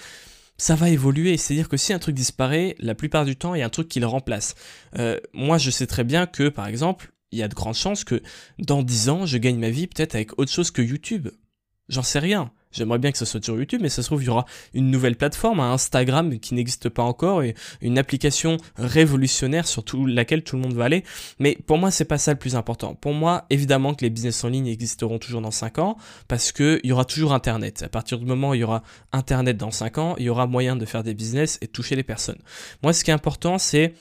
ça 0.58 0.76
va 0.76 0.90
évoluer. 0.90 1.38
C'est-à-dire 1.38 1.70
que 1.70 1.78
si 1.78 1.94
un 1.94 2.00
truc 2.00 2.16
disparaît, 2.16 2.76
la 2.80 2.96
plupart 2.96 3.26
du 3.26 3.36
temps, 3.36 3.56
il 3.56 3.60
y 3.60 3.62
a 3.62 3.66
un 3.66 3.70
truc 3.70 3.88
qui 3.88 4.00
le 4.00 4.08
remplace. 4.08 4.56
Euh, 4.98 5.20
moi, 5.34 5.58
je 5.58 5.70
sais 5.70 5.88
très 5.88 6.04
bien 6.04 6.26
que, 6.26 6.50
par 6.50 6.68
exemple, 6.68 7.12
il 7.32 7.40
y 7.40 7.44
a 7.44 7.48
de 7.48 7.56
grandes 7.56 7.76
chances 7.76 8.04
que 8.04 8.22
dans 8.60 8.84
10 8.84 9.10
ans, 9.10 9.26
je 9.26 9.38
gagne 9.38 9.60
ma 9.60 9.70
vie 9.70 9.88
peut-être 9.88 10.16
avec 10.16 10.38
autre 10.40 10.52
chose 10.52 10.72
que 10.72 10.82
YouTube. 10.82 11.30
J'en 11.90 12.04
sais 12.04 12.20
rien. 12.20 12.52
J'aimerais 12.72 13.00
bien 13.00 13.12
que 13.12 13.18
ce 13.18 13.26
soit 13.26 13.44
sur 13.44 13.58
YouTube, 13.58 13.82
mais 13.82 13.90
ça 13.90 14.02
se 14.02 14.08
trouve, 14.08 14.24
il 14.24 14.28
y 14.28 14.30
aura 14.30 14.46
une 14.74 14.92
nouvelle 14.92 15.16
plateforme, 15.16 15.60
un 15.60 15.74
Instagram 15.74 16.40
qui 16.40 16.54
n'existe 16.54 16.90
pas 16.90 17.04
encore, 17.04 17.44
et 17.44 17.56
une 17.82 17.98
application 17.98 18.58
révolutionnaire 18.76 19.68
sur 19.68 19.84
laquelle 20.06 20.44
tout 20.44 20.56
le 20.56 20.62
monde 20.62 20.74
va 20.74 20.86
aller. 20.86 21.04
Mais 21.40 21.58
pour 21.66 21.78
moi, 21.78 21.92
c'est 21.92 22.06
pas 22.06 22.18
ça 22.18 22.32
le 22.32 22.40
plus 22.40 22.56
important. 22.56 22.96
Pour 22.96 23.14
moi, 23.14 23.46
évidemment 23.50 23.94
que 23.94 24.04
les 24.04 24.10
business 24.10 24.44
en 24.44 24.50
ligne 24.50 24.68
existeront 24.68 25.20
toujours 25.20 25.42
dans 25.42 25.52
5 25.52 25.80
ans, 25.80 25.98
parce 26.28 26.52
qu'il 26.52 26.82
y 26.84 26.92
aura 26.92 27.06
toujours 27.06 27.34
Internet. 27.34 27.84
À 27.84 27.90
partir 27.90 28.20
du 28.20 28.26
moment 28.26 28.50
où 28.50 28.54
il 28.54 28.62
y 28.62 28.64
aura 28.64 28.84
Internet 29.12 29.58
dans 29.58 29.72
5 29.72 29.98
ans, 29.98 30.16
il 30.18 30.26
y 30.26 30.30
aura 30.30 30.48
moyen 30.48 30.76
de 30.76 30.86
faire 30.86 31.04
des 31.04 31.14
business 31.14 31.58
et 31.62 31.68
de 31.68 31.72
toucher 31.72 31.96
les 31.96 32.04
personnes. 32.04 32.40
Moi, 32.84 32.94
ce 32.94 33.04
qui 33.04 33.12
est 33.12 33.14
important, 33.14 33.58
c'est 33.58 33.94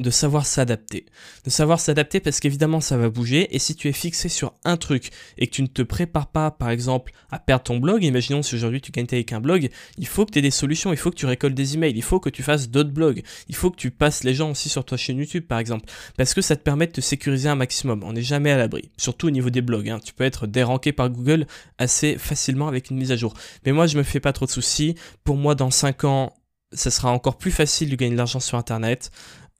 de 0.00 0.10
savoir 0.10 0.46
s'adapter. 0.46 1.06
De 1.44 1.50
savoir 1.50 1.80
s'adapter 1.80 2.20
parce 2.20 2.38
qu'évidemment 2.38 2.80
ça 2.80 2.96
va 2.96 3.08
bouger 3.10 3.54
et 3.54 3.58
si 3.58 3.74
tu 3.74 3.88
es 3.88 3.92
fixé 3.92 4.28
sur 4.28 4.54
un 4.64 4.76
truc 4.76 5.10
et 5.38 5.48
que 5.48 5.52
tu 5.52 5.62
ne 5.62 5.66
te 5.66 5.82
prépares 5.82 6.28
pas 6.28 6.50
par 6.50 6.70
exemple 6.70 7.12
à 7.30 7.38
perdre 7.38 7.64
ton 7.64 7.78
blog, 7.78 8.04
imaginons 8.04 8.42
si 8.42 8.54
aujourd'hui 8.54 8.80
tu 8.80 8.92
gagnes 8.92 9.08
avec 9.10 9.32
un 9.32 9.40
blog, 9.40 9.70
il 9.96 10.06
faut 10.06 10.24
que 10.24 10.32
tu 10.32 10.38
aies 10.38 10.42
des 10.42 10.50
solutions, 10.52 10.92
il 10.92 10.96
faut 10.96 11.10
que 11.10 11.16
tu 11.16 11.26
récoltes 11.26 11.54
des 11.54 11.74
emails, 11.74 11.94
il 11.96 12.02
faut 12.02 12.20
que 12.20 12.30
tu 12.30 12.42
fasses 12.42 12.68
d'autres 12.70 12.90
blogs, 12.90 13.22
il 13.48 13.56
faut 13.56 13.70
que 13.70 13.76
tu 13.76 13.90
passes 13.90 14.22
les 14.22 14.34
gens 14.34 14.50
aussi 14.52 14.68
sur 14.68 14.84
ta 14.84 14.96
chaîne 14.96 15.18
YouTube 15.18 15.44
par 15.46 15.58
exemple 15.58 15.86
parce 16.16 16.32
que 16.32 16.42
ça 16.42 16.54
te 16.54 16.62
permet 16.62 16.86
de 16.86 16.92
te 16.92 17.00
sécuriser 17.00 17.48
un 17.48 17.56
maximum, 17.56 18.04
on 18.04 18.12
n'est 18.12 18.22
jamais 18.22 18.52
à 18.52 18.56
l'abri, 18.56 18.90
surtout 18.96 19.26
au 19.26 19.30
niveau 19.30 19.50
des 19.50 19.62
blogs, 19.62 19.88
hein. 19.88 20.00
tu 20.04 20.12
peux 20.12 20.24
être 20.24 20.46
déranqué 20.46 20.92
par 20.92 21.10
Google 21.10 21.46
assez 21.78 22.18
facilement 22.18 22.68
avec 22.68 22.90
une 22.90 22.98
mise 22.98 23.10
à 23.10 23.16
jour. 23.16 23.34
Mais 23.66 23.72
moi 23.72 23.86
je 23.86 23.98
me 23.98 24.04
fais 24.04 24.20
pas 24.20 24.32
trop 24.32 24.46
de 24.46 24.50
soucis, 24.50 24.94
pour 25.24 25.36
moi 25.36 25.56
dans 25.56 25.70
5 25.70 26.04
ans 26.04 26.34
ça 26.72 26.90
sera 26.90 27.10
encore 27.10 27.38
plus 27.38 27.50
facile 27.50 27.90
de 27.90 27.96
gagner 27.96 28.12
de 28.12 28.18
l'argent 28.18 28.40
sur 28.40 28.58
internet. 28.58 29.10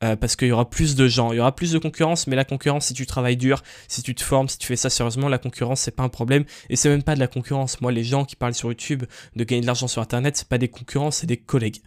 Euh, 0.04 0.14
parce 0.14 0.36
qu'il 0.36 0.46
y 0.46 0.52
aura 0.52 0.70
plus 0.70 0.94
de 0.94 1.08
gens, 1.08 1.32
il 1.32 1.38
y 1.38 1.40
aura 1.40 1.52
plus 1.52 1.72
de 1.72 1.78
concurrence, 1.78 2.28
mais 2.28 2.36
la 2.36 2.44
concurrence, 2.44 2.86
si 2.86 2.94
tu 2.94 3.04
travailles 3.04 3.36
dur, 3.36 3.64
si 3.88 4.00
tu 4.00 4.14
te 4.14 4.22
formes, 4.22 4.48
si 4.48 4.56
tu 4.56 4.68
fais 4.68 4.76
ça 4.76 4.90
sérieusement, 4.90 5.28
la 5.28 5.38
concurrence, 5.38 5.80
c'est 5.80 5.90
pas 5.90 6.04
un 6.04 6.08
problème, 6.08 6.44
et 6.70 6.76
c'est 6.76 6.88
même 6.88 7.02
pas 7.02 7.16
de 7.16 7.20
la 7.20 7.26
concurrence. 7.26 7.80
Moi, 7.80 7.90
les 7.90 8.04
gens 8.04 8.24
qui 8.24 8.36
parlent 8.36 8.54
sur 8.54 8.68
YouTube 8.68 9.02
de 9.34 9.44
gagner 9.44 9.62
de 9.62 9.66
l'argent 9.66 9.88
sur 9.88 10.00
Internet, 10.00 10.36
c'est 10.36 10.46
pas 10.46 10.58
des 10.58 10.68
concurrents, 10.68 11.10
c'est 11.10 11.26
des 11.26 11.36
collègues. 11.36 11.82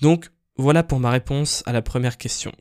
Donc, 0.00 0.30
voilà 0.56 0.84
pour 0.84 1.00
ma 1.00 1.10
réponse 1.10 1.64
à 1.66 1.72
la 1.72 1.82
première 1.82 2.18
question. 2.18 2.52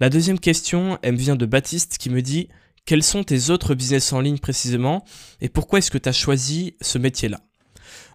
La 0.00 0.10
deuxième 0.10 0.40
question, 0.40 0.98
elle 1.02 1.12
me 1.12 1.18
vient 1.18 1.36
de 1.36 1.46
Baptiste 1.46 1.96
qui 1.98 2.10
me 2.10 2.20
dit 2.20 2.48
quels 2.84 3.04
sont 3.04 3.22
tes 3.22 3.50
autres 3.50 3.76
business 3.76 4.12
en 4.12 4.20
ligne 4.20 4.38
précisément, 4.38 5.04
et 5.40 5.48
pourquoi 5.48 5.78
est-ce 5.78 5.92
que 5.92 5.98
tu 5.98 6.08
as 6.08 6.12
choisi 6.12 6.74
ce 6.80 6.98
métier-là? 6.98 7.38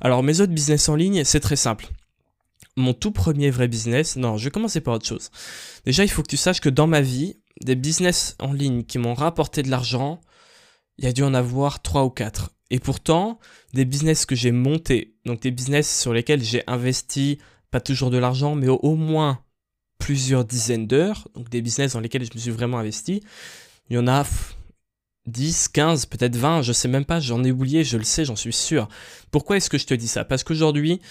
Alors, 0.02 0.24
mes 0.24 0.42
autres 0.42 0.52
business 0.52 0.90
en 0.90 0.96
ligne, 0.96 1.24
c'est 1.24 1.40
très 1.40 1.56
simple 1.56 1.88
mon 2.78 2.94
tout 2.94 3.12
premier 3.12 3.50
vrai 3.50 3.68
business, 3.68 4.16
non, 4.16 4.38
je 4.38 4.46
vais 4.46 4.52
commencer 4.52 4.80
par 4.82 4.94
autre 4.94 5.06
chose. 5.06 5.32
Déjà, 5.86 6.04
il 6.04 6.10
faut 6.10 6.22
que 6.22 6.30
tu 6.30 6.38
saches 6.38 6.62
que 6.62 6.70
dans 6.70 6.88
ma 6.88 7.02
vie, 7.02 7.36
des 7.62 7.76
business 7.76 8.36
en 8.40 8.54
ligne 8.54 8.84
qui 8.84 9.00
m'ont 9.00 9.16
rapporté 9.16 9.64
de 9.64 9.70
l'argent, 9.70 10.22
il 10.98 11.06
y 11.06 11.08
a 11.08 11.12
dû 11.12 11.24
en 11.24 11.34
avoir 11.34 11.82
trois 11.82 12.06
ou 12.06 12.10
quatre. 12.10 12.52
Et 12.70 12.80
pourtant, 12.80 13.40
des 13.74 13.86
business 13.86 14.26
que 14.26 14.36
j'ai 14.36 14.52
montés, 14.52 15.16
donc 15.26 15.42
des 15.42 15.52
business 15.52 16.02
sur 16.02 16.14
lesquels 16.14 16.44
j'ai 16.44 16.64
investi 16.68 17.40
pas 17.72 17.80
toujours 17.82 18.12
de 18.12 18.18
l'argent, 18.18 18.56
mais 18.56 18.68
au, 18.68 18.96
moins 18.96 19.40
plusieurs 20.00 20.46
dizaines 20.46 20.88
d'heures, 20.88 21.28
donc 21.34 21.50
des 21.50 21.62
business 21.62 21.94
dans 21.94 22.00
lesquels 22.00 22.26
je 22.26 22.32
me 22.34 22.40
suis 22.40 22.52
vraiment 22.52 22.78
investi, 22.78 23.24
il 23.90 23.96
y 23.96 24.00
en 24.00 24.08
a 24.08 24.26
10, 25.26 25.70
15, 25.70 26.06
peut-être 26.06 26.36
20, 26.36 26.62
je 26.62 26.74
sais 26.74 26.88
même 26.88 27.06
pas, 27.06 27.20
j'en 27.20 27.44
ai 27.44 27.52
oublié, 27.52 27.84
je 27.84 27.98
le 27.98 28.04
sais, 28.04 28.26
j'en 28.26 28.36
suis 28.36 28.54
sûr. 28.54 28.88
Pourquoi 29.32 29.58
est-ce 29.58 29.70
que 29.70 29.78
je 29.78 29.86
te 29.86 29.94
dis 29.94 30.08
ça? 30.08 30.26
Parce 30.26 30.44
qu'aujourd'hui, 30.44 31.02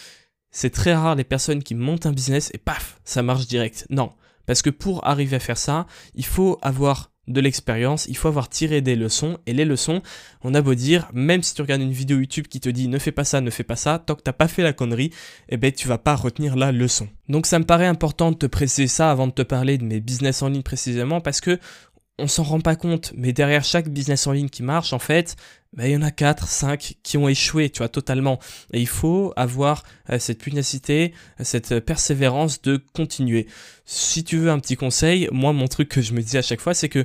c'est 0.56 0.70
très 0.70 0.94
rare 0.94 1.16
les 1.16 1.24
personnes 1.24 1.62
qui 1.62 1.74
montent 1.74 2.06
un 2.06 2.12
business 2.12 2.50
et 2.54 2.58
paf, 2.58 2.98
ça 3.04 3.22
marche 3.22 3.46
direct. 3.46 3.86
Non, 3.90 4.12
parce 4.46 4.62
que 4.62 4.70
pour 4.70 5.06
arriver 5.06 5.36
à 5.36 5.38
faire 5.38 5.58
ça, 5.58 5.86
il 6.14 6.24
faut 6.24 6.58
avoir 6.62 7.12
de 7.28 7.42
l'expérience, 7.42 8.06
il 8.06 8.16
faut 8.16 8.28
avoir 8.28 8.48
tiré 8.48 8.80
des 8.80 8.96
leçons, 8.96 9.36
et 9.44 9.52
les 9.52 9.66
leçons, 9.66 10.00
on 10.42 10.54
a 10.54 10.62
beau 10.62 10.74
dire, 10.74 11.10
même 11.12 11.42
si 11.42 11.54
tu 11.54 11.60
regardes 11.60 11.82
une 11.82 11.92
vidéo 11.92 12.20
YouTube 12.20 12.46
qui 12.46 12.60
te 12.60 12.70
dit 12.70 12.88
ne 12.88 12.98
fais 12.98 13.12
pas 13.12 13.24
ça, 13.24 13.42
ne 13.42 13.50
fais 13.50 13.64
pas 13.64 13.76
ça, 13.76 13.98
tant 13.98 14.14
que 14.14 14.22
t'as 14.22 14.32
pas 14.32 14.48
fait 14.48 14.62
la 14.62 14.72
connerie, 14.72 15.10
eh 15.50 15.58
ben 15.58 15.70
tu 15.72 15.88
vas 15.88 15.98
pas 15.98 16.16
retenir 16.16 16.56
la 16.56 16.72
leçon. 16.72 17.06
Donc 17.28 17.44
ça 17.44 17.58
me 17.58 17.66
paraît 17.66 17.86
important 17.86 18.30
de 18.30 18.36
te 18.36 18.46
préciser 18.46 18.88
ça 18.88 19.10
avant 19.10 19.26
de 19.26 19.32
te 19.32 19.42
parler 19.42 19.76
de 19.76 19.84
mes 19.84 20.00
business 20.00 20.40
en 20.40 20.48
ligne 20.48 20.62
précisément, 20.62 21.20
parce 21.20 21.42
que 21.42 21.58
on 22.18 22.28
s'en 22.28 22.44
rend 22.44 22.60
pas 22.60 22.76
compte, 22.76 23.12
mais 23.14 23.34
derrière 23.34 23.62
chaque 23.62 23.90
business 23.90 24.26
en 24.26 24.32
ligne 24.32 24.48
qui 24.48 24.62
marche, 24.62 24.94
en 24.94 24.98
fait, 24.98 25.36
bah, 25.76 25.86
il 25.86 25.92
y 25.92 25.96
en 25.96 26.02
a 26.02 26.10
4, 26.10 26.48
5 26.48 26.94
qui 27.02 27.18
ont 27.18 27.28
échoué, 27.28 27.70
tu 27.70 27.78
vois, 27.78 27.88
totalement. 27.88 28.38
Et 28.72 28.80
il 28.80 28.88
faut 28.88 29.32
avoir 29.36 29.82
euh, 30.10 30.18
cette 30.18 30.38
pugnacité, 30.38 31.12
cette 31.40 31.80
persévérance 31.80 32.62
de 32.62 32.82
continuer. 32.94 33.46
Si 33.84 34.24
tu 34.24 34.38
veux 34.38 34.50
un 34.50 34.58
petit 34.58 34.76
conseil, 34.76 35.28
moi, 35.32 35.52
mon 35.52 35.68
truc 35.68 35.88
que 35.88 36.00
je 36.00 36.12
me 36.12 36.22
dis 36.22 36.38
à 36.38 36.42
chaque 36.42 36.60
fois, 36.60 36.74
c'est 36.74 36.88
que 36.88 37.04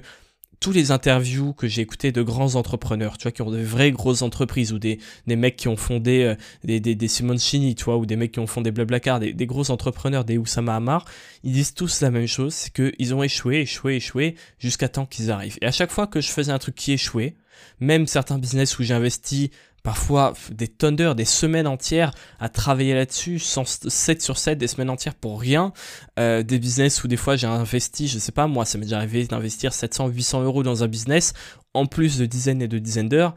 tous 0.62 0.72
les 0.72 0.92
interviews 0.92 1.54
que 1.54 1.68
j'ai 1.68 1.82
écoutées 1.82 2.12
de 2.12 2.22
grands 2.22 2.54
entrepreneurs, 2.54 3.18
tu 3.18 3.24
vois, 3.24 3.32
qui 3.32 3.42
ont 3.42 3.50
de 3.50 3.62
vraies 3.62 3.92
grosses 3.92 4.22
entreprises, 4.22 4.72
ou 4.72 4.80
des, 4.80 5.00
des 5.26 5.36
mecs 5.36 5.56
qui 5.58 5.68
ont 5.68 5.76
fondé 5.76 6.24
euh, 6.24 6.36
des, 6.64 6.80
des, 6.80 6.94
des 6.94 7.08
Simoncini, 7.08 7.74
tu 7.76 7.90
ou 7.90 8.06
des 8.06 8.16
mecs 8.16 8.32
qui 8.32 8.40
ont 8.40 8.48
fondé 8.48 8.72
Blablacar, 8.72 9.20
des, 9.20 9.34
des 9.34 9.46
gros 9.48 9.72
entrepreneurs, 9.72 10.24
des 10.24 10.38
Oussama 10.38 10.76
Hamar, 10.76 11.06
ils 11.44 11.52
disent 11.52 11.74
tous 11.74 12.02
la 12.02 12.12
même 12.12 12.28
chose, 12.28 12.54
c'est 12.54 12.72
qu'ils 12.72 13.16
ont 13.16 13.24
échoué, 13.24 13.62
échoué, 13.62 13.96
échoué, 13.96 14.36
jusqu'à 14.60 14.88
temps 14.88 15.08
qu'ils 15.08 15.32
arrivent. 15.32 15.58
Et 15.62 15.66
à 15.66 15.72
chaque 15.72 15.92
fois 15.92 16.06
que 16.06 16.22
je 16.22 16.30
faisais 16.30 16.52
un 16.52 16.60
truc 16.60 16.76
qui 16.76 16.92
échouait, 16.92 17.36
même 17.80 18.06
certains 18.06 18.38
business 18.38 18.78
où 18.78 18.84
j'ai 18.84 18.94
investi 18.94 19.50
parfois 19.84 20.34
des 20.52 20.68
tonnes 20.68 20.96
d'heures, 20.96 21.16
des 21.16 21.26
semaines 21.26 21.68
entières 21.68 22.12
à 22.40 22.50
travailler 22.50 22.94
là-dessus, 22.94 23.40
7 23.40 24.22
sur 24.22 24.38
7, 24.38 24.58
des 24.58 24.68
semaines 24.68 24.90
entières 24.90 25.16
pour 25.16 25.40
rien. 25.40 25.74
Euh, 26.20 26.44
des 26.44 26.60
business 26.60 27.04
où 27.04 27.08
des 27.08 27.18
fois 27.18 27.36
j'ai 27.36 27.48
investi, 27.48 28.08
je 28.08 28.20
sais 28.20 28.32
pas, 28.32 28.48
moi 28.48 28.66
ça 28.66 28.78
m'est 28.78 28.86
déjà 28.86 28.98
arrivé 28.98 29.26
d'investir 29.26 29.74
700, 29.74 30.08
800 30.08 30.44
euros 30.44 30.64
dans 30.64 30.84
un 30.84 30.88
business, 30.88 31.34
en 31.74 31.86
plus 31.86 32.18
de 32.18 32.26
dizaines 32.26 32.62
et 32.62 32.68
de 32.68 32.80
dizaines 32.80 33.10
d'heures. 33.10 33.36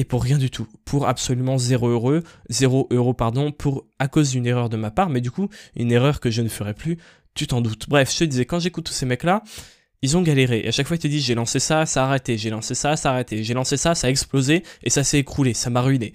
Et 0.00 0.04
pour 0.04 0.22
rien 0.22 0.38
du 0.38 0.48
tout, 0.48 0.68
pour 0.84 1.08
absolument 1.08 1.58
0 1.58 1.88
euros, 1.88 2.20
0 2.50 2.88
euros 2.92 3.14
pardon, 3.14 3.50
pour 3.50 3.86
à 3.98 4.06
cause 4.06 4.30
d'une 4.30 4.46
erreur 4.46 4.68
de 4.68 4.76
ma 4.76 4.90
part, 4.90 5.10
mais 5.10 5.20
du 5.20 5.30
coup 5.30 5.48
une 5.74 5.90
erreur 5.90 6.20
que 6.20 6.30
je 6.30 6.40
ne 6.42 6.48
ferai 6.48 6.72
plus, 6.72 6.98
tu 7.34 7.46
t'en 7.46 7.60
doutes. 7.60 7.88
Bref, 7.88 8.12
je 8.12 8.18
te 8.18 8.24
disais, 8.24 8.44
quand 8.46 8.58
j'écoute 8.58 8.84
tous 8.86 8.92
ces 8.92 9.06
mecs-là, 9.06 9.42
ils 10.02 10.16
ont 10.16 10.22
galéré. 10.22 10.60
Et 10.64 10.68
à 10.68 10.70
chaque 10.70 10.86
fois, 10.86 10.96
ils 10.96 11.00
te 11.00 11.08
disent 11.08 11.24
j'ai 11.24 11.34
lancé 11.34 11.58
ça, 11.58 11.86
ça 11.86 12.04
a 12.04 12.06
arrêté, 12.06 12.38
j'ai 12.38 12.50
lancé 12.50 12.74
ça, 12.74 12.96
ça 12.96 13.10
a 13.10 13.12
arrêté, 13.14 13.42
j'ai 13.42 13.54
lancé 13.54 13.76
ça, 13.76 13.94
ça 13.94 14.06
a 14.06 14.10
explosé 14.10 14.62
et 14.82 14.90
ça 14.90 15.04
s'est 15.04 15.18
écroulé, 15.18 15.54
ça 15.54 15.70
m'a 15.70 15.80
ruiné. 15.80 16.12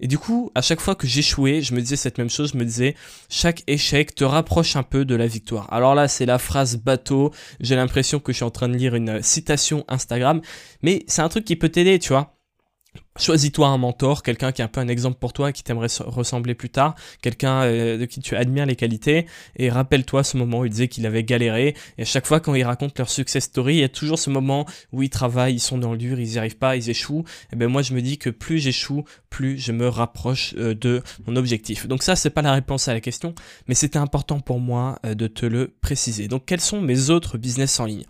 Et 0.00 0.08
du 0.08 0.18
coup, 0.18 0.50
à 0.54 0.62
chaque 0.62 0.80
fois 0.80 0.94
que 0.94 1.06
j'échouais, 1.06 1.62
je 1.62 1.74
me 1.74 1.80
disais 1.80 1.96
cette 1.96 2.18
même 2.18 2.30
chose, 2.30 2.52
je 2.52 2.58
me 2.58 2.64
disais 2.64 2.94
chaque 3.28 3.62
échec 3.66 4.14
te 4.14 4.24
rapproche 4.24 4.76
un 4.76 4.82
peu 4.82 5.04
de 5.04 5.14
la 5.14 5.26
victoire. 5.26 5.72
Alors 5.72 5.94
là, 5.94 6.08
c'est 6.08 6.26
la 6.26 6.38
phrase 6.38 6.76
bateau, 6.76 7.32
j'ai 7.60 7.76
l'impression 7.76 8.18
que 8.18 8.32
je 8.32 8.36
suis 8.36 8.44
en 8.44 8.50
train 8.50 8.68
de 8.68 8.76
lire 8.76 8.94
une 8.94 9.22
citation 9.22 9.84
Instagram, 9.88 10.40
mais 10.82 11.04
c'est 11.06 11.22
un 11.22 11.28
truc 11.28 11.44
qui 11.44 11.56
peut 11.56 11.68
t'aider, 11.68 11.98
tu 11.98 12.08
vois 12.08 12.34
Choisis-toi 13.16 13.68
un 13.68 13.78
mentor, 13.78 14.24
quelqu'un 14.24 14.50
qui 14.50 14.60
est 14.60 14.64
un 14.64 14.68
peu 14.68 14.80
un 14.80 14.88
exemple 14.88 15.18
pour 15.20 15.32
toi, 15.32 15.52
qui 15.52 15.62
t'aimerait 15.62 15.86
ressembler 16.00 16.56
plus 16.56 16.68
tard, 16.68 16.96
quelqu'un 17.22 17.62
euh, 17.62 17.96
de 17.96 18.06
qui 18.06 18.18
tu 18.18 18.34
admires 18.34 18.66
les 18.66 18.74
qualités, 18.74 19.26
et 19.54 19.70
rappelle-toi 19.70 20.24
ce 20.24 20.36
moment 20.36 20.58
où 20.58 20.64
il 20.64 20.70
disait 20.70 20.88
qu'il 20.88 21.06
avait 21.06 21.22
galéré, 21.22 21.76
et 21.96 22.02
à 22.02 22.04
chaque 22.04 22.26
fois 22.26 22.40
quand 22.40 22.56
ils 22.56 22.64
racontent 22.64 22.94
leur 22.98 23.08
success 23.08 23.44
story, 23.44 23.74
il 23.74 23.80
y 23.82 23.84
a 23.84 23.88
toujours 23.88 24.18
ce 24.18 24.30
moment 24.30 24.66
où 24.90 25.04
ils 25.04 25.10
travaillent, 25.10 25.54
ils 25.54 25.60
sont 25.60 25.78
dans 25.78 25.92
le 25.92 25.98
dur, 25.98 26.18
ils 26.18 26.30
n'y 26.30 26.38
arrivent 26.38 26.58
pas, 26.58 26.74
ils 26.74 26.90
échouent, 26.90 27.24
et 27.52 27.56
ben 27.56 27.68
moi 27.68 27.82
je 27.82 27.94
me 27.94 28.02
dis 28.02 28.18
que 28.18 28.30
plus 28.30 28.58
j'échoue, 28.58 29.04
plus 29.30 29.58
je 29.58 29.70
me 29.70 29.86
rapproche 29.86 30.56
euh, 30.58 30.74
de 30.74 31.00
mon 31.24 31.36
objectif. 31.36 31.86
Donc 31.86 32.02
ça 32.02 32.16
c'est 32.16 32.30
pas 32.30 32.42
la 32.42 32.52
réponse 32.52 32.88
à 32.88 32.94
la 32.94 33.00
question, 33.00 33.32
mais 33.68 33.76
c'était 33.76 34.00
important 34.00 34.40
pour 34.40 34.58
moi 34.58 34.98
euh, 35.06 35.14
de 35.14 35.28
te 35.28 35.46
le 35.46 35.72
préciser. 35.80 36.26
Donc 36.26 36.46
quels 36.46 36.60
sont 36.60 36.80
mes 36.80 37.10
autres 37.10 37.38
business 37.38 37.78
en 37.78 37.84
ligne? 37.84 38.06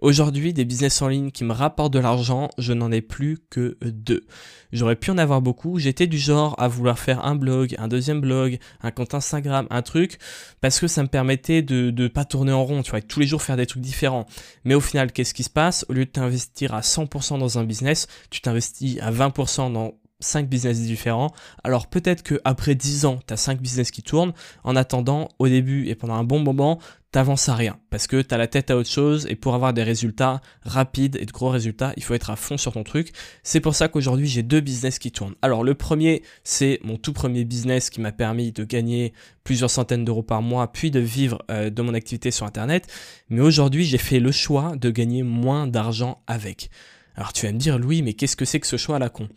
Aujourd'hui, 0.00 0.54
des 0.54 0.64
business 0.64 1.02
en 1.02 1.08
ligne 1.08 1.30
qui 1.30 1.44
me 1.44 1.52
rapportent 1.52 1.92
de 1.92 1.98
l'argent, 1.98 2.48
je 2.56 2.72
n'en 2.72 2.90
ai 2.90 3.02
plus 3.02 3.38
que 3.50 3.76
deux. 3.82 4.24
J'aurais 4.72 4.96
pu 4.96 5.10
en 5.10 5.18
avoir 5.18 5.42
beaucoup. 5.42 5.78
J'étais 5.78 6.06
du 6.06 6.18
genre 6.18 6.54
à 6.58 6.68
vouloir 6.68 6.98
faire 6.98 7.24
un 7.24 7.34
blog, 7.34 7.74
un 7.78 7.88
deuxième 7.88 8.20
blog, 8.20 8.58
un 8.82 8.90
compte 8.90 9.14
Instagram, 9.14 9.66
un 9.70 9.82
truc, 9.82 10.18
parce 10.60 10.78
que 10.78 10.86
ça 10.86 11.02
me 11.02 11.08
permettait 11.08 11.62
de 11.62 11.90
ne 11.90 12.08
pas 12.08 12.24
tourner 12.24 12.52
en 12.52 12.64
rond, 12.64 12.82
tu 12.82 12.90
vois, 12.90 13.00
tous 13.00 13.20
les 13.20 13.26
jours 13.26 13.42
faire 13.42 13.56
des 13.56 13.66
trucs 13.66 13.82
différents. 13.82 14.26
Mais 14.64 14.74
au 14.74 14.80
final, 14.80 15.12
qu'est-ce 15.12 15.34
qui 15.34 15.42
se 15.42 15.50
passe? 15.50 15.84
Au 15.88 15.92
lieu 15.92 16.04
de 16.04 16.10
t'investir 16.10 16.74
à 16.74 16.80
100% 16.80 17.38
dans 17.38 17.58
un 17.58 17.64
business, 17.64 18.06
tu 18.30 18.40
t'investis 18.40 18.98
à 19.00 19.10
20% 19.10 19.72
dans 19.72 19.94
5 20.20 20.48
business 20.48 20.80
différents. 20.80 21.32
Alors 21.64 21.88
peut-être 21.88 22.22
que 22.22 22.40
après 22.44 22.74
10 22.74 23.06
ans, 23.06 23.18
tu 23.26 23.32
as 23.32 23.36
5 23.36 23.60
business 23.60 23.90
qui 23.90 24.02
tournent. 24.02 24.32
En 24.64 24.76
attendant, 24.76 25.28
au 25.38 25.48
début 25.48 25.88
et 25.88 25.94
pendant 25.94 26.14
un 26.14 26.24
bon 26.24 26.40
moment, 26.40 26.78
t'avances 27.12 27.48
à 27.48 27.54
rien 27.54 27.78
parce 27.90 28.06
que 28.06 28.22
tu 28.22 28.34
as 28.34 28.38
la 28.38 28.46
tête 28.46 28.70
à 28.70 28.76
autre 28.76 28.88
chose 28.88 29.26
et 29.28 29.34
pour 29.34 29.54
avoir 29.54 29.72
des 29.72 29.82
résultats 29.82 30.40
rapides 30.62 31.16
et 31.20 31.26
de 31.26 31.32
gros 31.32 31.48
résultats, 31.48 31.92
il 31.96 32.04
faut 32.04 32.14
être 32.14 32.30
à 32.30 32.36
fond 32.36 32.56
sur 32.56 32.72
ton 32.72 32.84
truc. 32.84 33.12
C'est 33.42 33.60
pour 33.60 33.74
ça 33.74 33.88
qu'aujourd'hui, 33.88 34.26
j'ai 34.26 34.42
deux 34.42 34.60
business 34.60 34.98
qui 34.98 35.10
tournent. 35.10 35.34
Alors 35.42 35.64
le 35.64 35.74
premier, 35.74 36.22
c'est 36.44 36.78
mon 36.84 36.96
tout 36.96 37.12
premier 37.12 37.44
business 37.44 37.90
qui 37.90 38.00
m'a 38.00 38.12
permis 38.12 38.52
de 38.52 38.64
gagner 38.64 39.12
plusieurs 39.42 39.70
centaines 39.70 40.04
d'euros 40.04 40.22
par 40.22 40.42
mois 40.42 40.70
puis 40.72 40.90
de 40.90 41.00
vivre 41.00 41.42
euh, 41.50 41.70
de 41.70 41.82
mon 41.82 41.94
activité 41.94 42.30
sur 42.30 42.46
internet, 42.46 42.86
mais 43.28 43.40
aujourd'hui, 43.40 43.84
j'ai 43.84 43.98
fait 43.98 44.20
le 44.20 44.30
choix 44.30 44.76
de 44.76 44.90
gagner 44.90 45.22
moins 45.22 45.66
d'argent 45.66 46.22
avec. 46.26 46.70
Alors 47.16 47.32
tu 47.32 47.46
vas 47.46 47.52
me 47.52 47.58
dire 47.58 47.78
Louis, 47.78 48.02
mais 48.02 48.14
qu'est-ce 48.14 48.36
que 48.36 48.44
c'est 48.44 48.60
que 48.60 48.66
ce 48.66 48.76
choix 48.76 48.96
à 48.96 48.98
la 48.98 49.08
con? 49.08 49.28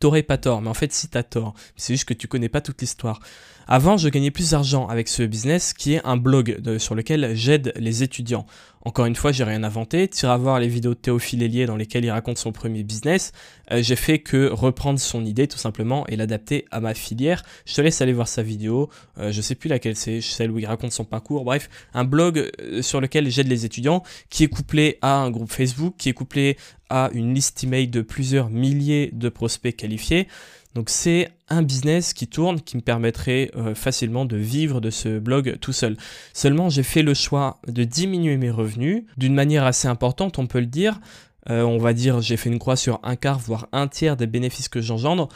T'aurais 0.00 0.22
pas 0.22 0.38
tort, 0.38 0.62
mais 0.62 0.68
en 0.68 0.74
fait 0.74 0.92
si 0.92 1.08
t'as 1.08 1.22
tort, 1.22 1.54
c'est 1.76 1.92
juste 1.92 2.04
que 2.04 2.14
tu 2.14 2.28
connais 2.28 2.48
pas 2.48 2.60
toute 2.60 2.80
l'histoire. 2.80 3.20
Avant, 3.70 3.98
je 3.98 4.08
gagnais 4.08 4.30
plus 4.30 4.52
d'argent 4.52 4.86
avec 4.86 5.08
ce 5.08 5.22
business 5.22 5.74
qui 5.74 5.92
est 5.92 6.00
un 6.04 6.16
blog 6.16 6.78
sur 6.78 6.94
lequel 6.94 7.34
j'aide 7.34 7.74
les 7.76 8.02
étudiants. 8.02 8.46
Encore 8.88 9.04
une 9.04 9.16
fois, 9.16 9.32
j'ai 9.32 9.44
rien 9.44 9.64
inventé. 9.64 10.08
Tu 10.08 10.24
iras 10.24 10.38
voir 10.38 10.60
les 10.60 10.68
vidéos 10.68 10.94
de 10.94 10.98
Théophile 10.98 11.42
Hélier 11.42 11.66
dans 11.66 11.76
lesquelles 11.76 12.06
il 12.06 12.10
raconte 12.10 12.38
son 12.38 12.52
premier 12.52 12.84
business. 12.84 13.32
Euh, 13.70 13.82
j'ai 13.82 13.96
fait 13.96 14.20
que 14.20 14.48
reprendre 14.48 14.98
son 14.98 15.26
idée 15.26 15.46
tout 15.46 15.58
simplement 15.58 16.06
et 16.06 16.16
l'adapter 16.16 16.64
à 16.70 16.80
ma 16.80 16.94
filière. 16.94 17.42
Je 17.66 17.74
te 17.74 17.80
laisse 17.80 18.00
aller 18.00 18.14
voir 18.14 18.28
sa 18.28 18.42
vidéo. 18.42 18.88
Euh, 19.18 19.32
je 19.32 19.42
sais 19.42 19.54
plus 19.54 19.68
laquelle 19.68 19.96
c'est, 19.96 20.22
celle 20.22 20.50
où 20.50 20.58
il 20.58 20.66
raconte 20.66 20.92
son 20.92 21.04
parcours. 21.04 21.44
Bref, 21.44 21.68
un 21.92 22.04
blog 22.04 22.50
euh, 22.60 22.80
sur 22.80 23.00
lequel 23.00 23.28
j'aide 23.30 23.48
les 23.48 23.66
étudiants 23.66 24.02
qui 24.30 24.44
est 24.44 24.48
couplé 24.48 24.98
à 25.02 25.16
un 25.16 25.30
groupe 25.30 25.50
Facebook, 25.50 25.94
qui 25.98 26.08
est 26.08 26.14
couplé 26.14 26.56
à 26.90 27.10
une 27.12 27.34
liste 27.34 27.62
email 27.64 27.88
de 27.88 28.00
plusieurs 28.00 28.50
milliers 28.50 29.10
de 29.12 29.28
prospects 29.28 29.76
qualifiés. 29.76 30.28
Donc 30.74 30.90
c'est 30.90 31.30
un 31.48 31.62
business 31.62 32.12
qui 32.12 32.28
tourne, 32.28 32.60
qui 32.60 32.76
me 32.76 32.82
permettrait 32.82 33.50
euh, 33.56 33.74
facilement 33.74 34.24
de 34.24 34.36
vivre 34.36 34.80
de 34.80 34.90
ce 34.90 35.18
blog 35.18 35.58
tout 35.60 35.72
seul. 35.72 35.96
Seulement 36.32 36.68
j'ai 36.68 36.82
fait 36.82 37.02
le 37.02 37.14
choix 37.14 37.58
de 37.66 37.84
diminuer 37.84 38.36
mes 38.36 38.50
revenus 38.50 39.04
d'une 39.16 39.34
manière 39.34 39.64
assez 39.64 39.88
importante, 39.88 40.38
on 40.38 40.46
peut 40.46 40.60
le 40.60 40.66
dire. 40.66 41.00
Euh, 41.50 41.62
on 41.62 41.78
va 41.78 41.94
dire 41.94 42.20
j'ai 42.20 42.36
fait 42.36 42.50
une 42.50 42.58
croix 42.58 42.76
sur 42.76 43.00
un 43.02 43.16
quart, 43.16 43.38
voire 43.38 43.68
un 43.72 43.88
tiers 43.88 44.16
des 44.16 44.26
bénéfices 44.26 44.68
que 44.68 44.80
j'engendre 44.80 45.28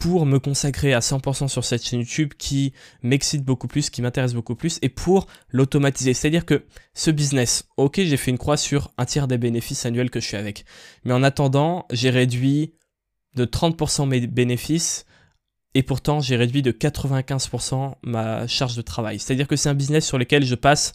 pour 0.00 0.24
me 0.24 0.38
consacrer 0.38 0.94
à 0.94 1.00
100% 1.00 1.46
sur 1.48 1.62
cette 1.62 1.84
chaîne 1.84 2.00
YouTube 2.00 2.32
qui 2.38 2.72
m'excite 3.02 3.44
beaucoup 3.44 3.68
plus, 3.68 3.90
qui 3.90 4.00
m'intéresse 4.00 4.32
beaucoup 4.32 4.54
plus, 4.56 4.78
et 4.80 4.88
pour 4.88 5.26
l'automatiser. 5.50 6.14
C'est-à-dire 6.14 6.46
que 6.46 6.64
ce 6.94 7.10
business, 7.10 7.68
ok, 7.76 8.00
j'ai 8.00 8.16
fait 8.16 8.30
une 8.30 8.38
croix 8.38 8.56
sur 8.56 8.90
un 8.96 9.04
tiers 9.04 9.28
des 9.28 9.36
bénéfices 9.36 9.84
annuels 9.84 10.10
que 10.10 10.18
je 10.18 10.26
suis 10.26 10.38
avec. 10.38 10.64
Mais 11.04 11.12
en 11.12 11.22
attendant, 11.22 11.86
j'ai 11.92 12.08
réduit 12.08 12.72
de 13.36 13.44
30% 13.44 14.08
mes 14.08 14.26
bénéfices 14.26 15.04
et 15.74 15.82
pourtant 15.82 16.20
j'ai 16.20 16.36
réduit 16.36 16.62
de 16.62 16.72
95% 16.72 17.96
ma 18.02 18.46
charge 18.46 18.76
de 18.76 18.82
travail. 18.82 19.18
C'est-à-dire 19.18 19.46
que 19.46 19.54
c'est 19.54 19.68
un 19.68 19.74
business 19.74 20.06
sur 20.06 20.16
lequel 20.16 20.46
je 20.46 20.54
passe 20.54 20.94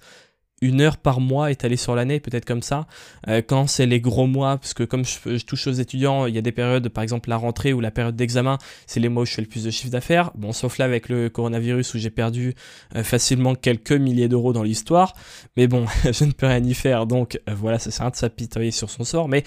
une 0.65 0.81
heure 0.81 0.97
par 0.97 1.19
mois 1.19 1.51
étalée 1.51 1.77
sur 1.77 1.95
l'année, 1.95 2.19
peut-être 2.19 2.45
comme 2.45 2.63
ça. 2.63 2.87
Euh, 3.27 3.41
quand 3.45 3.67
c'est 3.67 3.85
les 3.85 4.01
gros 4.01 4.25
mois, 4.25 4.57
parce 4.57 4.73
que 4.73 4.83
comme 4.83 5.03
je, 5.05 5.45
touche 5.45 5.67
aux 5.67 5.71
étudiants, 5.71 6.25
il 6.25 6.33
y 6.33 6.37
a 6.37 6.41
des 6.41 6.51
périodes, 6.51 6.89
par 6.89 7.03
exemple 7.03 7.29
la 7.29 7.37
rentrée 7.37 7.71
ou 7.71 7.79
la 7.79 7.91
période 7.91 8.15
d'examen, 8.15 8.57
c'est 8.87 8.99
les 8.99 9.09
mois 9.09 9.23
où 9.23 9.25
je 9.25 9.33
fais 9.33 9.41
le 9.41 9.47
plus 9.47 9.63
de 9.63 9.69
chiffre 9.69 9.91
d'affaires. 9.91 10.31
Bon, 10.35 10.51
sauf 10.51 10.77
là 10.77 10.85
avec 10.85 11.07
le 11.07 11.29
coronavirus 11.29 11.93
où 11.93 11.99
j'ai 11.99 12.09
perdu 12.09 12.55
euh, 12.95 13.03
facilement 13.03 13.53
quelques 13.53 13.91
milliers 13.91 14.27
d'euros 14.27 14.53
dans 14.53 14.63
l'histoire. 14.63 15.13
Mais 15.55 15.67
bon, 15.67 15.85
je 16.11 16.25
ne 16.25 16.31
peux 16.31 16.47
rien 16.47 16.63
y 16.63 16.73
faire, 16.73 17.05
donc 17.05 17.39
euh, 17.47 17.53
voilà, 17.55 17.77
ça 17.77 17.91
sert 17.91 18.07
à 18.07 18.09
de 18.09 18.15
s'apitoyer 18.15 18.71
sur 18.71 18.89
son 18.89 19.03
sort. 19.03 19.29
Mais 19.29 19.43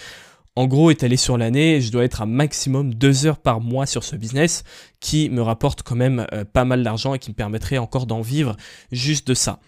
en 0.55 0.67
gros, 0.67 0.91
étalé 0.91 1.17
sur 1.17 1.37
l'année, 1.37 1.81
je 1.81 1.91
dois 1.91 2.05
être 2.05 2.23
à 2.23 2.27
maximum 2.27 2.95
deux 2.95 3.27
heures 3.27 3.39
par 3.39 3.61
mois 3.61 3.87
sur 3.87 4.05
ce 4.05 4.17
business 4.17 4.65
qui 5.01 5.31
me 5.31 5.41
rapporte 5.41 5.83
quand 5.83 5.95
même 5.95 6.27
pas 6.53 6.65
mal 6.65 6.83
d'argent 6.83 7.15
et 7.15 7.21
qui 7.21 7.31
me 7.31 7.37
permettrait 7.37 7.79
encore 7.79 8.07
d'en 8.07 8.23
vivre 8.23 8.57
juste 8.91 9.29
de 9.29 9.35
ça. 9.35 9.61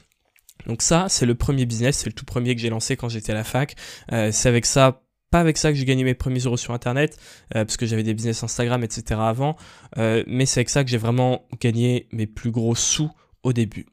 Donc 0.66 0.82
ça, 0.82 1.06
c'est 1.08 1.26
le 1.26 1.34
premier 1.34 1.66
business, 1.66 1.98
c'est 1.98 2.06
le 2.06 2.12
tout 2.12 2.24
premier 2.24 2.54
que 2.54 2.60
j'ai 2.60 2.70
lancé 2.70 2.96
quand 2.96 3.08
j'étais 3.08 3.32
à 3.32 3.34
la 3.34 3.44
fac. 3.44 3.74
Euh, 4.12 4.30
c'est 4.32 4.48
avec 4.48 4.66
ça 4.66 5.02
pas 5.30 5.38
avec 5.38 5.58
ça 5.58 5.70
que 5.70 5.78
j'ai 5.78 5.84
gagné 5.84 6.02
mes 6.02 6.14
premiers 6.14 6.40
euros 6.40 6.56
sur 6.56 6.74
internet, 6.74 7.16
euh, 7.54 7.64
parce 7.64 7.76
que 7.76 7.86
j'avais 7.86 8.02
des 8.02 8.14
business 8.14 8.42
Instagram, 8.42 8.82
etc. 8.82 9.20
avant, 9.22 9.56
mais 9.96 10.44
c'est 10.44 10.58
avec 10.58 10.68
ça 10.68 10.82
que 10.82 10.90
j'ai 10.90 10.98
vraiment 10.98 11.46
gagné 11.60 12.08
mes 12.10 12.26
plus 12.26 12.50
gros 12.50 12.74
sous 12.74 13.12
au 13.44 13.52
début. 13.52 13.86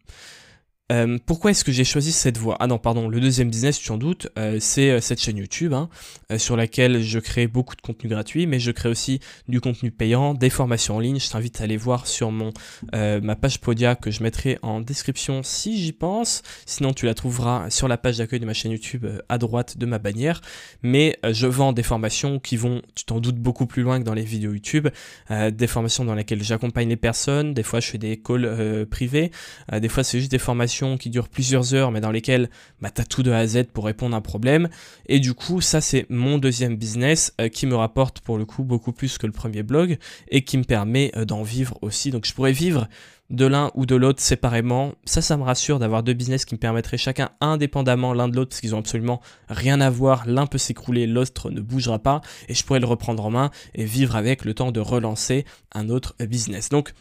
Euh, 0.89 1.17
pourquoi 1.25 1.51
est-ce 1.51 1.65
que 1.65 1.71
j'ai 1.71 1.83
choisi 1.83 2.13
cette 2.13 2.37
voie? 2.37 2.55
Ah 2.59 2.67
non, 2.67 2.77
pardon, 2.77 3.09
le 3.09 3.19
deuxième 3.19 3.49
business, 3.49 3.77
tu 3.77 3.91
en 3.91 3.97
doutes, 3.97 4.29
euh, 4.37 4.57
c'est 4.61 4.89
euh, 4.89 5.01
cette 5.01 5.21
chaîne 5.21 5.35
YouTube, 5.35 5.73
hein, 5.73 5.89
sur 6.37 6.55
laquelle 6.55 7.01
je 7.01 7.19
crée 7.19 7.47
beaucoup 7.47 7.75
de 7.75 7.81
contenu 7.81 8.09
gratuit, 8.09 8.47
mais 8.47 8.59
je 8.59 8.71
crée 8.71 8.87
aussi 8.87 9.19
du 9.49 9.59
contenu 9.59 9.91
payant, 9.91 10.33
des 10.33 10.49
formations 10.49 10.95
en 10.95 10.99
ligne. 10.99 11.19
Je 11.19 11.29
t'invite 11.29 11.59
à 11.59 11.65
aller 11.65 11.77
voir 11.77 12.07
sur 12.07 12.31
mon 12.31 12.51
ma 12.93 13.35
page 13.35 13.59
Podia 13.59 13.95
que 13.95 14.11
je 14.11 14.23
mettrai 14.23 14.57
en 14.61 14.81
description 14.81 15.41
si 15.43 15.77
j'y 15.81 15.91
pense. 15.91 16.41
Sinon, 16.65 16.93
tu 16.93 17.05
la 17.05 17.13
trouveras 17.13 17.69
sur 17.69 17.87
la 17.87 17.97
page 17.97 18.17
d'accueil 18.17 18.39
de 18.39 18.45
ma 18.45 18.53
chaîne 18.53 18.71
YouTube 18.71 19.05
à 19.29 19.37
droite 19.37 19.77
de 19.77 19.85
ma 19.85 19.99
bannière. 19.99 20.41
Mais 20.83 21.17
je 21.29 21.47
vends 21.47 21.73
des 21.73 21.83
formations 21.83 22.39
qui 22.39 22.57
vont, 22.57 22.81
tu 22.95 23.05
t'en 23.05 23.19
doutes, 23.19 23.37
beaucoup 23.37 23.65
plus 23.65 23.83
loin 23.83 23.99
que 23.99 24.03
dans 24.03 24.13
les 24.13 24.23
vidéos 24.23 24.53
YouTube. 24.53 24.87
des 25.29 25.67
formations 25.67 26.05
dans 26.05 26.15
lesquelles 26.15 26.43
j'accompagne 26.43 26.89
les 26.89 26.97
personnes. 26.97 27.53
Des 27.53 27.63
fois, 27.63 27.79
je 27.79 27.87
fais 27.87 27.97
des 27.97 28.17
calls 28.17 28.85
privés. 28.89 29.31
des 29.71 29.89
fois, 29.89 30.03
c'est 30.03 30.19
juste 30.19 30.31
des 30.31 30.39
formations 30.39 30.76
qui 30.97 31.09
durent 31.09 31.29
plusieurs 31.29 31.73
heures, 31.73 31.91
mais 31.91 32.01
dans 32.01 32.11
lesquelles 32.11 32.49
bah, 32.81 32.89
tu 32.91 33.03
tout 33.05 33.23
de 33.23 33.31
A 33.31 33.39
à 33.39 33.47
Z 33.47 33.63
pour 33.73 33.85
répondre 33.85 34.15
à 34.15 34.19
un 34.19 34.21
problème. 34.21 34.69
Et 35.07 35.19
du 35.19 35.33
coup, 35.33 35.61
ça, 35.61 35.81
c'est 35.81 36.05
mon 36.09 36.37
deuxième 36.37 36.75
business 36.75 37.33
euh, 37.41 37.49
qui 37.49 37.65
me 37.65 37.75
rapporte 37.75 38.19
pour 38.19 38.37
le 38.37 38.45
coup 38.45 38.63
beaucoup 38.63 38.91
plus 38.91 39.17
que 39.17 39.25
le 39.25 39.31
premier 39.31 39.63
blog 39.63 39.97
et 40.29 40.43
qui 40.43 40.57
me 40.57 40.63
permet 40.63 41.11
euh, 41.15 41.25
d'en 41.25 41.43
vivre 41.43 41.77
aussi. 41.81 42.11
Donc, 42.11 42.25
je 42.25 42.33
pourrais 42.33 42.51
vivre 42.51 42.87
de 43.29 43.45
l'un 43.45 43.71
ou 43.75 43.85
de 43.85 43.95
l'autre 43.95 44.21
séparément. 44.21 44.93
Ça, 45.05 45.21
ça 45.21 45.37
me 45.37 45.43
rassure 45.43 45.79
d'avoir 45.79 46.03
deux 46.03 46.13
business 46.13 46.45
qui 46.45 46.55
me 46.55 46.59
permettraient 46.59 46.97
chacun 46.97 47.29
indépendamment 47.41 48.13
l'un 48.13 48.29
de 48.29 48.35
l'autre 48.35 48.49
parce 48.49 48.61
qu'ils 48.61 48.75
ont 48.75 48.79
absolument 48.79 49.21
rien 49.49 49.81
à 49.81 49.89
voir. 49.89 50.25
L'un 50.27 50.45
peut 50.45 50.57
s'écrouler, 50.57 51.07
l'autre 51.07 51.49
ne 51.49 51.61
bougera 51.61 51.99
pas 51.99 52.21
et 52.47 52.53
je 52.53 52.63
pourrais 52.63 52.79
le 52.79 52.85
reprendre 52.85 53.25
en 53.25 53.31
main 53.31 53.51
et 53.75 53.83
vivre 53.83 54.15
avec 54.15 54.45
le 54.45 54.53
temps 54.53 54.71
de 54.71 54.79
relancer 54.79 55.45
un 55.73 55.89
autre 55.89 56.15
business. 56.25 56.69
Donc, 56.69 56.93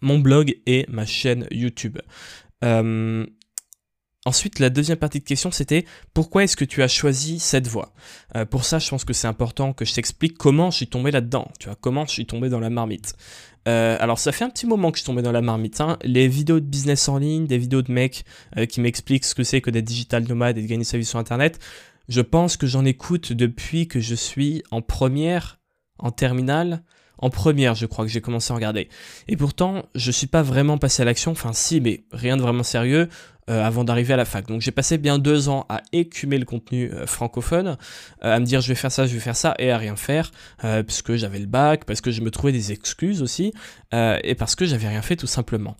mon 0.00 0.18
blog 0.18 0.56
et 0.66 0.86
ma 0.88 1.06
chaîne 1.06 1.46
YouTube. 1.50 1.98
Euh, 2.64 3.26
ensuite, 4.24 4.58
la 4.58 4.70
deuxième 4.70 4.98
partie 4.98 5.20
de 5.20 5.24
question, 5.24 5.50
c'était 5.50 5.84
pourquoi 6.14 6.44
est-ce 6.44 6.56
que 6.56 6.64
tu 6.64 6.82
as 6.82 6.88
choisi 6.88 7.38
cette 7.38 7.66
voie? 7.66 7.92
Euh, 8.36 8.44
Pour 8.44 8.64
ça, 8.64 8.78
je 8.78 8.88
pense 8.88 9.04
que 9.04 9.12
c'est 9.12 9.28
important 9.28 9.72
que 9.72 9.84
je 9.84 9.94
t'explique 9.94 10.36
comment 10.36 10.70
je 10.70 10.76
suis 10.76 10.88
tombé 10.88 11.10
là-dedans. 11.10 11.50
Tu 11.58 11.66
vois, 11.66 11.76
comment 11.80 12.06
je 12.06 12.12
suis 12.12 12.26
tombé 12.26 12.48
dans 12.48 12.60
la 12.60 12.70
marmite. 12.70 13.14
Euh, 13.66 13.96
alors, 14.00 14.18
ça 14.18 14.32
fait 14.32 14.44
un 14.44 14.50
petit 14.50 14.66
moment 14.66 14.90
que 14.90 14.98
je 14.98 15.02
suis 15.02 15.06
tombé 15.06 15.22
dans 15.22 15.32
la 15.32 15.42
marmite. 15.42 15.80
Hein. 15.80 15.98
Les 16.02 16.28
vidéos 16.28 16.60
de 16.60 16.66
business 16.66 17.08
en 17.08 17.18
ligne, 17.18 17.46
des 17.46 17.58
vidéos 17.58 17.82
de 17.82 17.92
mecs 17.92 18.24
qui 18.68 18.80
m'expliquent 18.80 19.24
ce 19.24 19.34
que 19.34 19.44
c'est 19.44 19.60
que 19.60 19.70
d'être 19.70 19.84
digital 19.84 20.26
nomade 20.26 20.56
et 20.58 20.62
de 20.62 20.66
gagner 20.66 20.84
sa 20.84 20.96
vie 20.98 21.04
sur 21.04 21.18
Internet, 21.18 21.58
je 22.08 22.22
pense 22.22 22.56
que 22.56 22.66
j'en 22.66 22.84
écoute 22.84 23.32
depuis 23.32 23.86
que 23.86 24.00
je 24.00 24.14
suis 24.14 24.62
en 24.70 24.80
première, 24.80 25.60
en 25.98 26.10
terminale 26.10 26.82
en 27.18 27.30
première, 27.30 27.74
je 27.74 27.86
crois 27.86 28.04
que 28.04 28.10
j'ai 28.10 28.20
commencé 28.20 28.52
à 28.52 28.56
regarder. 28.56 28.88
Et 29.28 29.36
pourtant, 29.36 29.84
je 29.94 30.10
suis 30.10 30.26
pas 30.26 30.42
vraiment 30.42 30.78
passé 30.78 31.02
à 31.02 31.04
l'action, 31.04 31.32
enfin 31.32 31.52
si, 31.52 31.80
mais 31.80 32.04
rien 32.12 32.36
de 32.36 32.42
vraiment 32.42 32.62
sérieux 32.62 33.08
euh, 33.50 33.64
avant 33.64 33.82
d'arriver 33.82 34.12
à 34.12 34.16
la 34.18 34.26
fac. 34.26 34.46
Donc 34.46 34.60
j'ai 34.60 34.72
passé 34.72 34.98
bien 34.98 35.18
deux 35.18 35.48
ans 35.48 35.64
à 35.70 35.80
écumer 35.92 36.36
le 36.36 36.44
contenu 36.44 36.92
euh, 36.92 37.06
francophone, 37.06 37.78
euh, 38.22 38.36
à 38.36 38.38
me 38.40 38.44
dire 38.44 38.60
je 38.60 38.68
vais 38.68 38.74
faire 38.74 38.92
ça, 38.92 39.06
je 39.06 39.14
vais 39.14 39.20
faire 39.20 39.36
ça, 39.36 39.54
et 39.58 39.70
à 39.70 39.78
rien 39.78 39.96
faire, 39.96 40.30
parce 40.60 41.00
que 41.00 41.16
j'avais 41.16 41.38
le 41.38 41.46
bac, 41.46 41.84
parce 41.86 42.02
que 42.02 42.10
je 42.10 42.20
me 42.20 42.30
trouvais 42.30 42.52
des 42.52 42.72
excuses 42.72 43.22
aussi, 43.22 43.54
et 43.92 44.34
parce 44.34 44.54
que 44.54 44.66
j'avais 44.66 44.88
rien 44.88 45.02
fait 45.02 45.16
tout 45.16 45.26
simplement. 45.26 45.76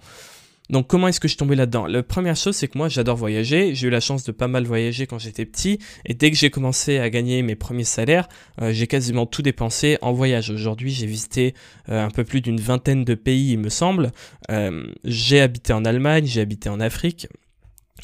Donc 0.71 0.87
comment 0.87 1.09
est-ce 1.09 1.21
que 1.21 1.29
je 1.29 1.33
suis 1.33 1.39
tombé 1.39 1.57
là-dedans? 1.57 1.87
La 1.87 2.03
première 2.03 2.37
chose 2.37 2.57
c'est 2.57 2.69
que 2.69 2.77
moi 2.77 2.89
j'adore 2.89 3.17
voyager, 3.17 3.75
j'ai 3.75 3.89
eu 3.89 3.91
la 3.91 4.01
chance 4.01 4.25
de 4.25 4.33
pas 4.33 4.49
mal 4.49 4.65
voyager 4.65 5.07
quand 5.07 5.19
j'étais 5.19 5.47
petit 5.47 5.79
et 6.05 6.15
dès 6.15 6.31
que 6.31 6.37
j'ai 6.37 6.51
commencé 6.51 6.99
à 6.99 7.09
gagner 7.11 7.43
mes 7.43 7.55
premiers 7.55 7.85
salaires, 7.85 8.29
euh, 8.61 8.73
j'ai 8.73 8.87
quasiment 8.87 9.27
tout 9.27 9.43
dépensé 9.43 9.99
en 10.03 10.13
voyage. 10.13 10.51
Aujourd'hui 10.51 10.91
j'ai 10.91 11.07
visité 11.07 11.55
euh, 11.89 12.05
un 12.05 12.11
peu 12.11 12.25
plus 12.25 12.41
d'une 12.41 12.61
vingtaine 12.61 13.05
de 13.05 13.15
pays 13.15 13.53
il 13.53 13.59
me 13.59 13.71
semble. 13.71 14.13
Euh, 14.51 14.85
j'ai 15.05 15.41
habité 15.41 15.73
en 15.73 15.85
Allemagne, 15.85 16.27
j'ai 16.27 16.41
habité 16.41 16.69
en 16.69 16.81
Afrique 16.81 17.29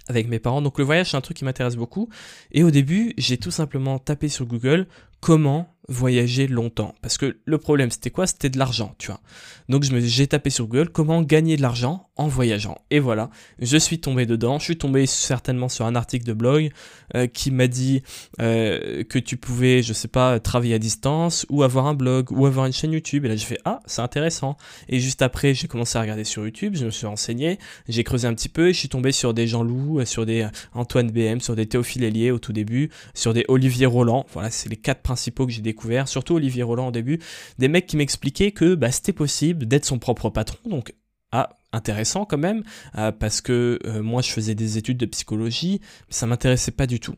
avec 0.09 0.28
mes 0.28 0.38
parents. 0.38 0.62
Donc 0.62 0.78
le 0.78 0.85
voyage 0.85 1.11
c'est 1.11 1.16
un 1.16 1.23
truc 1.23 1.37
qui 1.37 1.44
m'intéresse 1.44 1.76
beaucoup 1.76 2.09
et 2.52 2.62
au 2.62 2.71
début 2.71 3.12
j'ai 3.18 3.37
tout 3.37 3.50
simplement 3.50 3.99
tapé 3.99 4.28
sur 4.28 4.47
Google 4.47 4.87
comment 5.21 5.73
voyager 5.88 6.46
longtemps. 6.46 6.94
Parce 7.02 7.18
que 7.18 7.36
le 7.44 7.58
problème, 7.58 7.90
c'était 7.90 8.10
quoi? 8.10 8.26
C'était 8.26 8.50
de 8.50 8.58
l'argent, 8.58 8.94
tu 8.98 9.08
vois. 9.08 9.20
Donc 9.68 9.84
j'ai 9.84 10.26
tapé 10.26 10.50
sur 10.50 10.66
Google 10.66 10.90
comment 10.90 11.22
gagner 11.22 11.56
de 11.56 11.62
l'argent 11.62 12.08
en 12.16 12.28
voyageant? 12.28 12.78
Et 12.90 13.00
voilà, 13.00 13.30
je 13.58 13.76
suis 13.76 13.98
tombé 13.98 14.26
dedans. 14.26 14.58
Je 14.58 14.64
suis 14.64 14.78
tombé 14.78 15.06
certainement 15.06 15.68
sur 15.68 15.86
un 15.86 15.94
article 15.94 16.24
de 16.24 16.32
blog 16.32 16.70
euh, 17.14 17.26
qui 17.26 17.50
m'a 17.50 17.66
dit 17.66 18.02
euh, 18.40 19.04
que 19.04 19.18
tu 19.18 19.36
pouvais, 19.36 19.82
je 19.82 19.92
sais 19.92 20.08
pas, 20.08 20.38
travailler 20.40 20.74
à 20.74 20.78
distance 20.78 21.46
ou 21.50 21.62
avoir 21.62 21.86
un 21.86 21.94
blog 21.94 22.30
ou 22.30 22.46
avoir 22.46 22.66
une 22.66 22.72
chaîne 22.72 22.92
YouTube. 22.92 23.24
Et 23.24 23.28
là, 23.28 23.36
j'ai 23.36 23.46
fait 23.46 23.60
ah, 23.64 23.80
c'est 23.86 24.02
intéressant. 24.02 24.56
Et 24.88 25.00
juste 25.00 25.22
après, 25.22 25.54
j'ai 25.54 25.68
commencé 25.68 25.98
à 25.98 26.00
regarder 26.00 26.24
sur 26.24 26.44
YouTube. 26.44 26.76
Je 26.76 26.84
me 26.84 26.90
suis 26.90 27.06
renseigné, 27.06 27.58
j'ai 27.88 28.04
creusé 28.04 28.26
un 28.26 28.34
petit 28.34 28.48
peu 28.48 28.68
et 28.68 28.72
je 28.72 28.78
suis 28.78 28.88
tombé 28.88 29.12
sur 29.12 29.34
des 29.34 29.46
Jean 29.46 29.62
Loup, 29.62 30.00
euh, 30.00 30.04
sur 30.04 30.24
des 30.24 30.46
Antoine 30.72 31.10
BM, 31.10 31.40
sur 31.40 31.56
des 31.56 31.66
Théophile 31.66 32.04
Hélier 32.04 32.30
au 32.30 32.38
tout 32.38 32.52
début, 32.52 32.90
sur 33.14 33.34
des 33.34 33.44
Olivier 33.48 33.86
Roland. 33.86 34.26
Voilà, 34.32 34.50
c'est 34.50 34.68
les 34.68 34.76
quatre 34.76 35.02
principaux 35.02 35.46
que 35.46 35.52
j'ai 35.52 35.62
surtout 36.06 36.34
Olivier 36.34 36.62
Roland 36.62 36.88
au 36.88 36.92
début, 36.92 37.18
des 37.58 37.68
mecs 37.68 37.86
qui 37.86 37.96
m'expliquaient 37.96 38.52
que 38.52 38.74
bah, 38.74 38.90
c'était 38.90 39.12
possible 39.12 39.66
d'être 39.66 39.84
son 39.84 39.98
propre 39.98 40.30
patron. 40.30 40.68
Donc 40.68 40.94
ah, 41.32 41.50
intéressant 41.72 42.24
quand 42.24 42.38
même, 42.38 42.62
euh, 42.96 43.10
parce 43.10 43.40
que 43.40 43.80
euh, 43.86 44.02
moi 44.02 44.22
je 44.22 44.30
faisais 44.30 44.54
des 44.54 44.78
études 44.78 44.98
de 44.98 45.06
psychologie, 45.06 45.80
mais 45.82 46.14
ça 46.14 46.26
m'intéressait 46.26 46.70
pas 46.70 46.86
du 46.86 47.00
tout. 47.00 47.16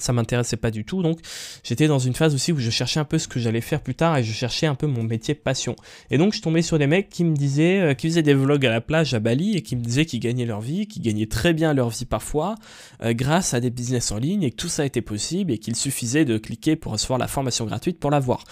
Ça 0.00 0.12
m'intéressait 0.12 0.56
pas 0.56 0.70
du 0.70 0.84
tout, 0.84 1.02
donc 1.02 1.20
j'étais 1.62 1.86
dans 1.86 1.98
une 1.98 2.14
phase 2.14 2.34
aussi 2.34 2.52
où 2.52 2.58
je 2.58 2.70
cherchais 2.70 3.00
un 3.00 3.04
peu 3.04 3.18
ce 3.18 3.28
que 3.28 3.40
j'allais 3.40 3.60
faire 3.60 3.80
plus 3.80 3.94
tard 3.94 4.16
et 4.16 4.24
je 4.24 4.32
cherchais 4.32 4.66
un 4.66 4.74
peu 4.74 4.86
mon 4.86 5.02
métier 5.02 5.34
passion. 5.34 5.76
Et 6.10 6.18
donc 6.18 6.34
je 6.34 6.40
tombais 6.40 6.62
sur 6.62 6.78
des 6.78 6.86
mecs 6.86 7.08
qui 7.08 7.24
me 7.24 7.34
disaient, 7.34 7.80
euh, 7.80 7.94
qui 7.94 8.08
faisaient 8.08 8.22
des 8.22 8.34
vlogs 8.34 8.64
à 8.66 8.70
la 8.70 8.80
plage 8.80 9.14
à 9.14 9.20
Bali 9.20 9.56
et 9.56 9.62
qui 9.62 9.76
me 9.76 9.82
disaient 9.82 10.04
qu'ils 10.04 10.20
gagnaient 10.20 10.46
leur 10.46 10.60
vie, 10.60 10.86
qu'ils 10.86 11.02
gagnaient 11.02 11.26
très 11.26 11.52
bien 11.52 11.74
leur 11.74 11.90
vie 11.90 12.04
parfois, 12.04 12.54
grâce 13.02 13.54
à 13.54 13.60
des 13.60 13.70
business 13.70 14.12
en 14.12 14.18
ligne 14.18 14.42
et 14.42 14.50
que 14.50 14.56
tout 14.56 14.68
ça 14.68 14.84
était 14.84 15.00
possible 15.00 15.52
et 15.52 15.58
qu'il 15.58 15.76
suffisait 15.76 16.24
de 16.24 16.38
cliquer 16.38 16.76
pour 16.76 16.92
recevoir 16.92 17.18
la 17.18 17.28
formation 17.28 17.64
gratuite 17.64 17.98
pour 17.98 18.10
l'avoir. 18.10 18.44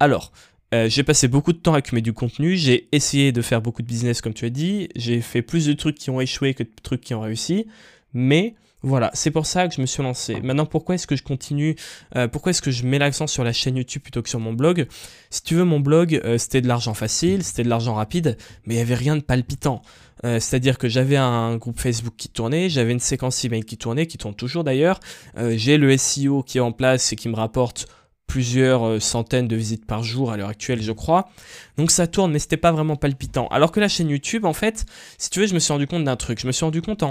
Alors, 0.00 0.32
euh, 0.74 0.88
j'ai 0.88 1.02
passé 1.02 1.28
beaucoup 1.28 1.52
de 1.52 1.58
temps 1.58 1.74
à 1.74 1.78
accumuler 1.78 2.02
du 2.02 2.14
contenu, 2.14 2.56
j'ai 2.56 2.88
essayé 2.92 3.30
de 3.30 3.42
faire 3.42 3.60
beaucoup 3.60 3.82
de 3.82 3.86
business 3.86 4.20
comme 4.20 4.32
tu 4.32 4.46
as 4.46 4.50
dit, 4.50 4.88
j'ai 4.96 5.20
fait 5.20 5.42
plus 5.42 5.66
de 5.66 5.74
trucs 5.74 5.96
qui 5.96 6.10
ont 6.10 6.20
échoué 6.20 6.54
que 6.54 6.62
de 6.62 6.70
trucs 6.82 7.02
qui 7.02 7.14
ont 7.14 7.20
réussi, 7.20 7.66
mais 8.14 8.54
voilà, 8.82 9.10
c'est 9.14 9.30
pour 9.30 9.46
ça 9.46 9.68
que 9.68 9.74
je 9.74 9.80
me 9.80 9.86
suis 9.86 10.02
lancé. 10.02 10.40
Maintenant, 10.40 10.66
pourquoi 10.66 10.96
est-ce 10.96 11.06
que 11.06 11.16
je 11.16 11.22
continue 11.22 11.76
euh, 12.16 12.28
Pourquoi 12.28 12.50
est-ce 12.50 12.62
que 12.62 12.70
je 12.70 12.84
mets 12.84 12.98
l'accent 12.98 13.26
sur 13.26 13.44
la 13.44 13.52
chaîne 13.52 13.76
YouTube 13.76 14.02
plutôt 14.02 14.22
que 14.22 14.28
sur 14.28 14.40
mon 14.40 14.52
blog? 14.52 14.86
Si 15.30 15.42
tu 15.42 15.54
veux, 15.54 15.64
mon 15.64 15.80
blog, 15.80 16.20
euh, 16.24 16.38
c'était 16.38 16.60
de 16.60 16.68
l'argent 16.68 16.94
facile, 16.94 17.44
c'était 17.44 17.62
de 17.62 17.68
l'argent 17.68 17.94
rapide, 17.94 18.36
mais 18.66 18.74
il 18.74 18.76
n'y 18.76 18.82
avait 18.82 18.94
rien 18.94 19.16
de 19.16 19.22
palpitant. 19.22 19.82
C'est-à-dire 20.24 20.78
que 20.78 20.88
j'avais 20.88 21.16
un 21.16 21.56
groupe 21.56 21.80
Facebook 21.80 22.14
qui 22.16 22.28
tournait, 22.28 22.68
j'avais 22.68 22.92
une 22.92 23.00
séquence 23.00 23.44
email 23.44 23.64
qui 23.64 23.76
tournait, 23.76 24.06
qui 24.06 24.18
tourne 24.18 24.36
toujours 24.36 24.62
d'ailleurs, 24.62 25.00
j'ai 25.36 25.78
le 25.78 25.96
SEO 25.96 26.44
qui 26.44 26.58
est 26.58 26.60
en 26.60 26.70
place 26.70 27.12
et 27.12 27.16
qui 27.16 27.28
me 27.28 27.34
rapporte 27.34 27.88
plusieurs 28.32 28.86
euh, 28.86 28.98
centaines 28.98 29.46
de 29.46 29.56
visites 29.56 29.84
par 29.84 30.02
jour 30.02 30.32
à 30.32 30.38
l'heure 30.38 30.48
actuelle, 30.48 30.80
je 30.80 30.92
crois. 30.92 31.28
Donc 31.76 31.90
ça 31.90 32.06
tourne, 32.06 32.32
mais 32.32 32.38
c'était 32.38 32.56
pas 32.56 32.72
vraiment 32.72 32.96
palpitant. 32.96 33.46
Alors 33.48 33.72
que 33.72 33.78
la 33.78 33.88
chaîne 33.88 34.08
YouTube, 34.08 34.46
en 34.46 34.54
fait, 34.54 34.86
si 35.18 35.28
tu 35.28 35.40
veux, 35.40 35.46
je 35.46 35.52
me 35.52 35.58
suis 35.58 35.70
rendu 35.70 35.86
compte 35.86 36.04
d'un 36.04 36.16
truc. 36.16 36.40
Je 36.40 36.46
me 36.46 36.52
suis 36.52 36.64
rendu 36.64 36.80
compte 36.80 37.02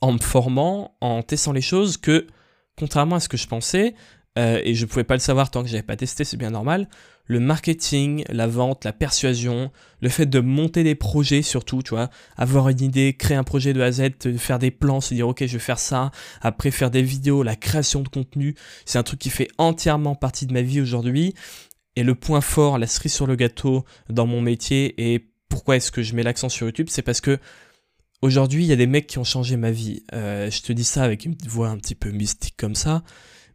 en 0.00 0.12
me 0.12 0.18
formant, 0.18 0.96
en 1.00 1.22
testant 1.22 1.52
les 1.52 1.60
choses, 1.60 1.96
que 1.96 2.26
contrairement 2.76 3.16
à 3.16 3.20
ce 3.20 3.28
que 3.28 3.36
je 3.36 3.46
pensais, 3.46 3.94
euh, 4.38 4.60
et 4.64 4.74
je 4.74 4.86
pouvais 4.86 5.04
pas 5.04 5.14
le 5.14 5.20
savoir 5.20 5.50
tant 5.50 5.62
que 5.62 5.68
j'avais 5.68 5.82
pas 5.82 5.96
testé, 5.96 6.24
c'est 6.24 6.36
bien 6.36 6.50
normal, 6.50 6.88
le 7.26 7.38
marketing, 7.38 8.24
la 8.28 8.46
vente, 8.46 8.84
la 8.84 8.92
persuasion, 8.92 9.70
le 10.00 10.08
fait 10.08 10.26
de 10.26 10.40
monter 10.40 10.82
des 10.82 10.96
projets 10.96 11.42
surtout, 11.42 11.82
tu 11.82 11.90
vois, 11.90 12.10
avoir 12.36 12.68
une 12.68 12.80
idée, 12.80 13.14
créer 13.14 13.36
un 13.36 13.44
projet 13.44 13.72
de 13.72 13.80
A 13.80 13.86
à 13.86 13.92
Z, 13.92 14.02
faire 14.36 14.58
des 14.58 14.70
plans, 14.70 15.00
se 15.00 15.14
dire 15.14 15.28
ok 15.28 15.46
je 15.46 15.52
vais 15.52 15.58
faire 15.58 15.78
ça, 15.78 16.10
après 16.40 16.70
faire 16.70 16.90
des 16.90 17.02
vidéos, 17.02 17.42
la 17.42 17.54
création 17.54 18.02
de 18.02 18.08
contenu, 18.08 18.56
c'est 18.84 18.98
un 18.98 19.02
truc 19.02 19.20
qui 19.20 19.30
fait 19.30 19.48
entièrement 19.58 20.16
partie 20.16 20.46
de 20.46 20.52
ma 20.52 20.62
vie 20.62 20.80
aujourd'hui. 20.80 21.34
Et 21.94 22.02
le 22.02 22.14
point 22.14 22.40
fort, 22.40 22.78
la 22.78 22.86
cerise 22.86 23.12
sur 23.12 23.26
le 23.26 23.36
gâteau 23.36 23.84
dans 24.08 24.26
mon 24.26 24.40
métier 24.40 24.94
et 25.12 25.30
pourquoi 25.48 25.76
est-ce 25.76 25.92
que 25.92 26.02
je 26.02 26.14
mets 26.14 26.22
l'accent 26.22 26.48
sur 26.48 26.66
YouTube, 26.66 26.86
c'est 26.88 27.02
parce 27.02 27.20
que 27.20 27.38
aujourd'hui 28.22 28.64
il 28.64 28.68
y 28.68 28.72
a 28.72 28.76
des 28.76 28.86
mecs 28.86 29.06
qui 29.06 29.18
ont 29.18 29.24
changé 29.24 29.56
ma 29.56 29.70
vie. 29.70 30.02
Euh, 30.12 30.50
je 30.50 30.62
te 30.62 30.72
dis 30.72 30.84
ça 30.84 31.02
avec 31.02 31.24
une 31.24 31.36
voix 31.46 31.68
un 31.68 31.78
petit 31.78 31.94
peu 31.94 32.10
mystique 32.10 32.54
comme 32.56 32.74
ça, 32.74 33.02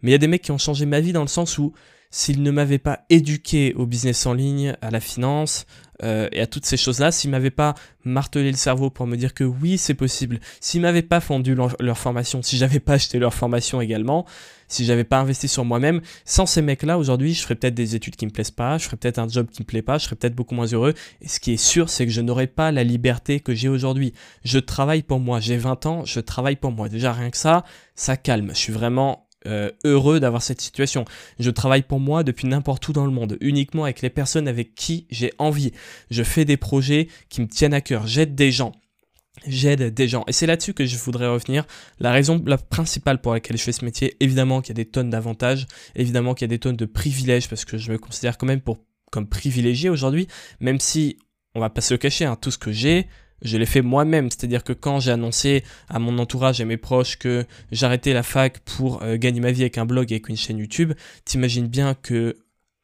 mais 0.02 0.10
il 0.10 0.14
y 0.14 0.16
a 0.16 0.20
des 0.20 0.28
mecs 0.28 0.42
qui 0.42 0.52
ont 0.52 0.58
changé 0.58 0.86
ma 0.86 1.00
vie 1.00 1.14
dans 1.14 1.22
le 1.22 1.28
sens 1.28 1.58
où 1.58 1.74
s'il 2.12 2.44
ne 2.44 2.52
m'avait 2.52 2.80
pas 2.80 3.02
éduqué 3.10 3.74
au 3.76 3.86
business 3.86 4.26
en 4.26 4.34
ligne, 4.34 4.76
à 4.82 4.90
la 4.90 5.00
finance 5.00 5.66
euh, 6.04 6.28
et 6.32 6.42
à 6.42 6.48
toutes 6.48 6.66
ces 6.66 6.78
choses-là, 6.78 7.12
s'il 7.12 7.32
m'avait 7.32 7.52
pas 7.52 7.76
martelé 8.04 8.52
le 8.52 8.58
cerveau 8.58 8.90
pour 8.90 9.08
me 9.08 9.16
dire 9.16 9.34
que 9.34 9.44
oui, 9.44 9.78
c'est 9.78 9.94
possible, 9.94 10.40
s'il 10.60 10.82
m'avait 10.82 11.02
pas 11.02 11.20
fondu 11.20 11.56
leur, 11.56 11.98
formation, 11.98 12.42
si 12.42 12.58
j'avais 12.58 12.80
pas 12.80 12.94
acheté 12.94 13.20
leur 13.20 13.34
formation 13.34 13.82
également, 13.82 14.26
si 14.68 14.86
j'avais 14.86 15.04
pas 15.04 15.20
investi 15.20 15.48
sur 15.48 15.64
moi-même, 15.64 16.02
sans 16.26 16.46
ces 16.46 16.62
mecs-là, 16.62 16.98
aujourd'hui, 16.98 17.34
je 17.34 17.42
ferais 17.44 17.56
peut-être 17.56 17.76
des 17.76 17.96
études 17.96 18.16
qui 18.16 18.26
me 18.26 18.32
plaisent 18.32 18.52
pas, 18.52 18.78
je 18.78 18.86
ferais 18.86 18.98
peut-être 18.98 19.20
un 19.20 19.28
job 19.28 19.48
qui 19.52 19.62
me 19.62 19.66
plaît 19.66 19.82
pas, 19.82 19.98
je 19.98 20.06
serais 20.06 20.16
peut-être 20.16 20.36
beaucoup 20.36 20.56
moins 20.56 20.66
heureux. 20.66 20.94
Et 21.22 21.28
ce 21.28 21.40
qui 21.40 21.54
est 21.54 21.58
sûr, 21.58 21.90
c'est 21.90 22.06
que 22.06 22.12
je 22.12 22.22
n'aurais 22.22 22.48
pas 22.48 22.72
la 22.72 22.84
liberté 22.84 23.40
que 23.40 23.54
j'ai 23.54 23.70
aujourd'hui. 23.70 24.14
Je 24.44 24.60
travaille 24.60 25.04
pour 25.04 25.20
moi, 25.20 25.40
j'ai 25.40 25.58
20 25.58 25.86
ans, 25.86 26.06
je 26.06 26.20
travaille 26.20 26.56
pour 26.56 26.72
moi. 26.72 26.90
Déjà 26.90 27.14
rien 27.14 27.30
que 27.30 27.38
ça, 27.38 27.64
ça 27.96 28.18
calme. 28.18 28.50
Je 28.54 28.60
suis 28.60 28.74
vraiment 28.74 29.25
euh, 29.46 29.72
heureux 29.84 30.20
d'avoir 30.20 30.42
cette 30.42 30.62
situation. 30.62 31.06
Je 31.40 31.52
travaille 31.52 31.84
pour 31.84 32.00
moi 32.00 32.24
depuis 32.24 32.48
n'importe 32.48 32.88
où 32.88 32.94
dans 32.94 33.06
le 33.06 33.12
monde, 33.12 33.38
uniquement 33.42 33.84
avec 33.84 34.02
les 34.02 34.10
personnes 34.10 34.48
avec 34.48 34.76
qui 34.76 35.08
j'ai 35.10 35.32
envie. 35.38 35.72
Je 36.10 36.24
fais 36.24 36.46
des 36.46 36.58
projets 36.58 37.08
qui 37.30 37.42
me 37.42 37.48
tiennent 37.48 37.74
à 37.74 37.82
cœur, 37.82 38.08
j'aide 38.08 38.36
des 38.36 38.52
gens. 38.52 38.74
J'aide 39.46 39.94
des 39.94 40.08
gens. 40.08 40.24
Et 40.28 40.32
c'est 40.32 40.48
là-dessus 40.48 40.74
que 40.74 40.86
je 40.86 40.98
voudrais 40.98 41.28
revenir. 41.28 41.66
La 42.00 42.12
raison 42.12 42.42
la 42.46 42.58
principale 42.58 43.20
pour 43.20 43.34
laquelle 43.34 43.58
je 43.58 43.64
fais 43.64 43.74
ce 43.74 43.84
métier, 43.84 44.16
évidemment 44.20 44.62
qu'il 44.62 44.70
y 44.70 44.80
a 44.80 44.82
des 44.84 44.90
tonnes 44.90 45.10
d'avantages, 45.10 45.68
évidemment 45.96 46.34
qu'il 46.34 46.46
y 46.46 46.50
a 46.50 46.54
des 46.56 46.60
tonnes 46.60 46.78
de 46.78 46.86
privilèges, 46.86 47.50
parce 47.50 47.66
que 47.66 47.78
je 47.78 47.92
me 47.92 47.98
considère 47.98 48.38
quand 48.38 48.48
même 48.48 48.62
pour, 48.62 48.80
comme 49.12 49.28
privilégié 49.28 49.90
aujourd'hui, 49.90 50.28
même 50.60 50.80
si, 50.80 51.18
on 51.54 51.60
va 51.60 51.70
pas 51.70 51.82
se 51.82 51.94
le 51.94 51.98
cacher, 51.98 52.26
hein, 52.26 52.38
tout 52.40 52.50
ce 52.50 52.58
que 52.58 52.72
j'ai, 52.72 53.08
je 53.46 53.58
l'ai 53.58 53.66
fait 53.66 53.82
moi-même. 53.82 54.30
C'est-à-dire 54.30 54.64
que 54.64 54.74
quand 54.74 55.00
j'ai 55.00 55.12
annoncé 55.12 55.64
à 55.88 56.00
mon 56.00 56.18
entourage 56.18 56.60
et 56.60 56.66
mes 56.66 56.78
proches 56.78 57.18
que 57.18 57.46
j'arrêtais 57.72 58.14
la 58.14 58.24
fac 58.24 58.60
pour 58.60 59.04
euh, 59.04 59.18
gagner 59.18 59.40
ma 59.40 59.52
vie 59.52 59.62
avec 59.62 59.78
un 59.78 59.86
blog 59.86 60.12
et 60.12 60.16
avec 60.16 60.30
une 60.30 60.38
chaîne 60.38 60.58
YouTube, 60.58 60.94
t'imagines 61.24 61.68
bien 61.68 61.94
que 61.94 62.38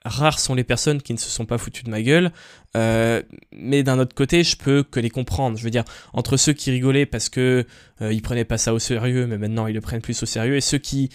rares 0.03 0.39
sont 0.39 0.55
les 0.55 0.63
personnes 0.63 1.01
qui 1.01 1.13
ne 1.13 1.17
se 1.17 1.29
sont 1.29 1.45
pas 1.45 1.57
foutues 1.57 1.83
de 1.83 1.89
ma 1.89 2.01
gueule. 2.01 2.31
Euh, 2.75 3.21
mais 3.51 3.83
d'un 3.83 3.99
autre 3.99 4.15
côté, 4.15 4.43
je 4.43 4.55
peux 4.55 4.83
que 4.83 4.99
les 4.99 5.09
comprendre. 5.09 5.57
Je 5.57 5.63
veux 5.63 5.69
dire, 5.69 5.83
entre 6.13 6.37
ceux 6.37 6.53
qui 6.53 6.71
rigolaient 6.71 7.05
parce 7.05 7.29
que 7.29 7.65
euh, 8.01 8.13
ils 8.13 8.21
prenaient 8.21 8.45
pas 8.45 8.57
ça 8.57 8.73
au 8.73 8.79
sérieux, 8.79 9.27
mais 9.27 9.37
maintenant 9.37 9.67
ils 9.67 9.73
le 9.73 9.81
prennent 9.81 10.01
plus 10.01 10.21
au 10.23 10.25
sérieux, 10.25 10.55
et 10.55 10.61
ceux 10.61 10.77
qui 10.77 11.09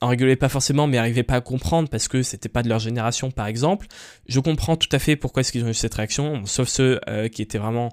en 0.00 0.08
rigolaient 0.08 0.36
pas 0.36 0.48
forcément, 0.48 0.86
mais 0.86 0.98
arrivaient 0.98 1.22
pas 1.22 1.36
à 1.36 1.40
comprendre 1.40 1.88
parce 1.88 2.08
que 2.08 2.22
c'était 2.22 2.48
pas 2.48 2.62
de 2.62 2.68
leur 2.68 2.78
génération, 2.78 3.30
par 3.30 3.46
exemple. 3.46 3.86
Je 4.26 4.38
comprends 4.40 4.76
tout 4.76 4.88
à 4.92 4.98
fait 4.98 5.16
pourquoi 5.16 5.40
est-ce 5.40 5.50
qu'ils 5.50 5.64
ont 5.64 5.68
eu 5.68 5.74
cette 5.74 5.94
réaction, 5.94 6.44
sauf 6.44 6.68
ceux 6.68 7.00
qui 7.32 7.40
étaient 7.40 7.58
vraiment 7.58 7.90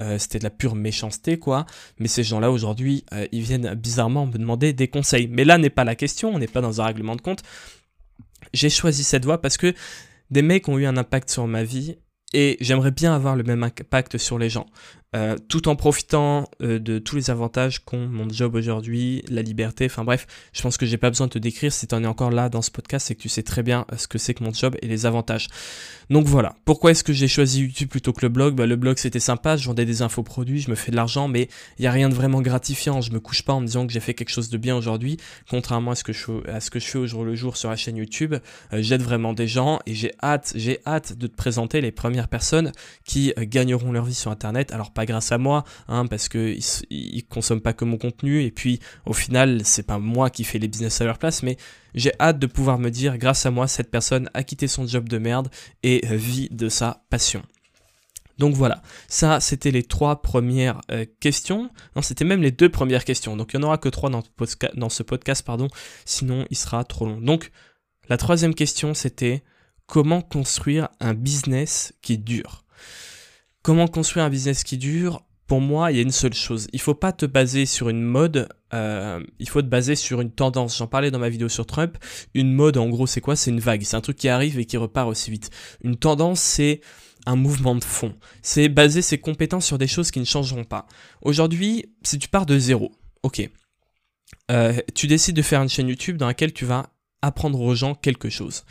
euh, 0.00 0.18
c'était 0.18 0.38
de 0.38 0.44
la 0.44 0.50
pure 0.50 0.74
méchanceté, 0.74 1.38
quoi. 1.38 1.66
Mais 1.98 2.08
ces 2.08 2.22
gens-là, 2.22 2.50
aujourd'hui, 2.50 3.04
euh, 3.12 3.26
ils 3.32 3.42
viennent 3.42 3.74
bizarrement 3.74 4.26
me 4.26 4.32
demander 4.32 4.72
des 4.72 4.88
conseils. 4.88 5.28
Mais 5.28 5.44
là 5.44 5.58
n'est 5.58 5.70
pas 5.70 5.84
la 5.84 5.94
question, 5.94 6.34
on 6.34 6.38
n'est 6.38 6.46
pas 6.46 6.60
dans 6.60 6.80
un 6.80 6.84
règlement 6.84 7.16
de 7.16 7.20
compte. 7.20 7.42
J'ai 8.52 8.70
choisi 8.70 9.04
cette 9.04 9.24
voie 9.24 9.40
parce 9.40 9.56
que 9.56 9.74
des 10.30 10.42
mecs 10.42 10.68
ont 10.68 10.78
eu 10.78 10.86
un 10.86 10.96
impact 10.96 11.30
sur 11.30 11.46
ma 11.46 11.64
vie 11.64 11.96
et 12.32 12.56
j'aimerais 12.60 12.90
bien 12.90 13.14
avoir 13.14 13.36
le 13.36 13.42
même 13.42 13.62
impact 13.62 14.18
sur 14.18 14.38
les 14.38 14.50
gens. 14.50 14.66
Euh, 15.16 15.38
tout 15.48 15.68
en 15.68 15.76
profitant 15.76 16.50
euh, 16.60 16.78
de 16.78 16.98
tous 16.98 17.16
les 17.16 17.30
avantages 17.30 17.82
qu'ont 17.82 18.06
mon 18.06 18.28
job 18.28 18.54
aujourd'hui, 18.54 19.24
la 19.30 19.40
liberté, 19.40 19.86
enfin 19.86 20.04
bref, 20.04 20.26
je 20.52 20.60
pense 20.60 20.76
que 20.76 20.84
j'ai 20.84 20.98
pas 20.98 21.08
besoin 21.08 21.28
de 21.28 21.32
te 21.32 21.38
décrire 21.38 21.72
si 21.72 21.86
tu 21.86 21.94
en 21.94 22.04
es 22.04 22.06
encore 22.06 22.30
là 22.30 22.50
dans 22.50 22.60
ce 22.60 22.70
podcast, 22.70 23.06
c'est 23.06 23.14
que 23.14 23.22
tu 23.22 23.30
sais 23.30 23.42
très 23.42 23.62
bien 23.62 23.86
euh, 23.90 23.96
ce 23.96 24.06
que 24.06 24.18
c'est 24.18 24.34
que 24.34 24.44
mon 24.44 24.52
job 24.52 24.76
et 24.82 24.86
les 24.86 25.06
avantages. 25.06 25.48
Donc 26.10 26.26
voilà, 26.26 26.56
pourquoi 26.66 26.90
est-ce 26.90 27.04
que 27.04 27.14
j'ai 27.14 27.28
choisi 27.28 27.62
YouTube 27.62 27.88
plutôt 27.88 28.12
que 28.12 28.20
le 28.20 28.28
blog? 28.28 28.54
Bah, 28.54 28.66
Le 28.66 28.76
blog 28.76 28.98
c'était 28.98 29.18
sympa, 29.18 29.56
je 29.56 29.66
vendais 29.66 29.86
des 29.86 30.02
infos 30.02 30.22
produits, 30.22 30.60
je 30.60 30.68
me 30.68 30.74
fais 30.74 30.90
de 30.90 30.96
l'argent, 30.96 31.26
mais 31.26 31.48
il 31.78 31.86
y 31.86 31.86
a 31.86 31.90
rien 31.90 32.10
de 32.10 32.14
vraiment 32.14 32.42
gratifiant, 32.42 33.00
je 33.00 33.10
me 33.10 33.18
couche 33.18 33.42
pas 33.42 33.54
en 33.54 33.60
me 33.62 33.66
disant 33.66 33.86
que 33.86 33.92
j'ai 33.94 34.00
fait 34.00 34.12
quelque 34.12 34.28
chose 34.30 34.50
de 34.50 34.58
bien 34.58 34.76
aujourd'hui, 34.76 35.16
contrairement 35.48 35.92
à 35.92 35.94
ce 35.94 36.04
que 36.04 36.12
je, 36.12 36.46
à 36.50 36.60
ce 36.60 36.70
que 36.70 36.80
je 36.80 36.86
fais 36.86 36.98
au 36.98 37.06
jour 37.06 37.24
le 37.24 37.34
jour 37.34 37.56
sur 37.56 37.70
la 37.70 37.76
chaîne 37.76 37.96
YouTube, 37.96 38.34
j'aide 38.72 39.00
vraiment 39.00 39.32
des 39.32 39.46
gens 39.46 39.78
et 39.86 39.94
j'ai 39.94 40.12
hâte, 40.22 40.52
j'ai 40.54 40.80
hâte 40.86 41.16
de 41.16 41.26
te 41.26 41.34
présenter 41.34 41.80
les 41.80 41.92
premières 41.92 42.28
personnes 42.28 42.72
qui 43.06 43.32
gagneront 43.38 43.90
leur 43.90 44.04
vie 44.04 44.12
sur 44.12 44.30
Internet. 44.30 44.70
Alors 44.72 44.92
pas 44.98 45.06
grâce 45.06 45.30
à 45.30 45.38
moi, 45.38 45.62
hein, 45.86 46.06
parce 46.06 46.28
que 46.28 46.56
ils, 46.90 47.24
consomment 47.28 47.60
pas 47.60 47.72
que 47.72 47.84
mon 47.84 47.98
contenu, 47.98 48.42
et 48.42 48.50
puis 48.50 48.80
au 49.06 49.12
final, 49.12 49.64
c'est 49.64 49.84
pas 49.84 50.00
moi 50.00 50.28
qui 50.28 50.42
fais 50.42 50.58
les 50.58 50.66
business 50.66 51.00
à 51.00 51.04
leur 51.04 51.18
place, 51.18 51.44
mais 51.44 51.56
j'ai 51.94 52.10
hâte 52.18 52.40
de 52.40 52.48
pouvoir 52.48 52.80
me 52.80 52.90
dire, 52.90 53.16
grâce 53.16 53.46
à 53.46 53.52
moi, 53.52 53.68
cette 53.68 53.92
personne 53.92 54.28
a 54.34 54.42
quitté 54.42 54.66
son 54.66 54.88
job 54.88 55.08
de 55.08 55.18
merde 55.18 55.50
et 55.84 56.04
vit 56.04 56.48
de 56.50 56.68
sa 56.68 57.04
passion. 57.10 57.44
Donc 58.38 58.56
voilà, 58.56 58.82
ça 59.06 59.38
c'était 59.38 59.70
les 59.70 59.84
trois 59.84 60.20
premières 60.20 60.80
euh, 60.90 61.04
questions. 61.20 61.70
Non, 61.94 62.02
c'était 62.02 62.24
même 62.24 62.42
les 62.42 62.50
deux 62.50 62.68
premières 62.68 63.04
questions. 63.04 63.36
Donc 63.36 63.52
il 63.52 63.60
n'y 63.60 63.64
en 63.64 63.68
aura 63.68 63.78
que 63.78 63.88
trois 63.88 64.10
dans, 64.10 64.24
dans 64.74 64.88
ce 64.88 65.02
podcast, 65.04 65.46
pardon, 65.46 65.68
sinon 66.06 66.44
il 66.50 66.56
sera 66.56 66.82
trop 66.82 67.06
long. 67.06 67.20
Donc 67.20 67.52
la 68.08 68.16
troisième 68.16 68.54
question 68.54 68.94
c'était 68.94 69.44
comment 69.86 70.22
construire 70.22 70.88
un 70.98 71.14
business 71.14 71.92
qui 72.02 72.18
dure? 72.18 72.64
Comment 73.68 73.86
construire 73.86 74.24
un 74.24 74.30
business 74.30 74.64
qui 74.64 74.78
dure 74.78 75.26
Pour 75.46 75.60
moi, 75.60 75.92
il 75.92 75.98
y 75.98 76.00
a 76.00 76.02
une 76.02 76.10
seule 76.10 76.32
chose. 76.32 76.68
Il 76.72 76.80
faut 76.80 76.94
pas 76.94 77.12
te 77.12 77.26
baser 77.26 77.66
sur 77.66 77.90
une 77.90 78.00
mode, 78.00 78.48
euh, 78.72 79.22
il 79.38 79.46
faut 79.46 79.60
te 79.60 79.66
baser 79.66 79.94
sur 79.94 80.22
une 80.22 80.30
tendance. 80.30 80.78
J'en 80.78 80.86
parlais 80.86 81.10
dans 81.10 81.18
ma 81.18 81.28
vidéo 81.28 81.50
sur 81.50 81.66
Trump. 81.66 81.98
Une 82.32 82.50
mode, 82.50 82.78
en 82.78 82.88
gros, 82.88 83.06
c'est 83.06 83.20
quoi? 83.20 83.36
C'est 83.36 83.50
une 83.50 83.60
vague. 83.60 83.82
C'est 83.82 83.94
un 83.94 84.00
truc 84.00 84.16
qui 84.16 84.30
arrive 84.30 84.58
et 84.58 84.64
qui 84.64 84.78
repart 84.78 85.06
aussi 85.06 85.30
vite. 85.30 85.50
Une 85.84 85.96
tendance, 85.96 86.40
c'est 86.40 86.80
un 87.26 87.36
mouvement 87.36 87.74
de 87.74 87.84
fond. 87.84 88.14
C'est 88.40 88.70
baser 88.70 89.02
ses 89.02 89.18
compétences 89.18 89.66
sur 89.66 89.76
des 89.76 89.86
choses 89.86 90.10
qui 90.10 90.20
ne 90.20 90.24
changeront 90.24 90.64
pas. 90.64 90.86
Aujourd'hui, 91.20 91.92
si 92.04 92.18
tu 92.18 92.30
pars 92.30 92.46
de 92.46 92.58
zéro, 92.58 92.90
ok, 93.22 93.50
euh, 94.50 94.80
tu 94.94 95.08
décides 95.08 95.36
de 95.36 95.42
faire 95.42 95.60
une 95.60 95.68
chaîne 95.68 95.88
YouTube 95.88 96.16
dans 96.16 96.26
laquelle 96.28 96.54
tu 96.54 96.64
vas 96.64 96.86
apprendre 97.20 97.60
aux 97.60 97.74
gens 97.74 97.94
quelque 97.94 98.30
chose. 98.30 98.64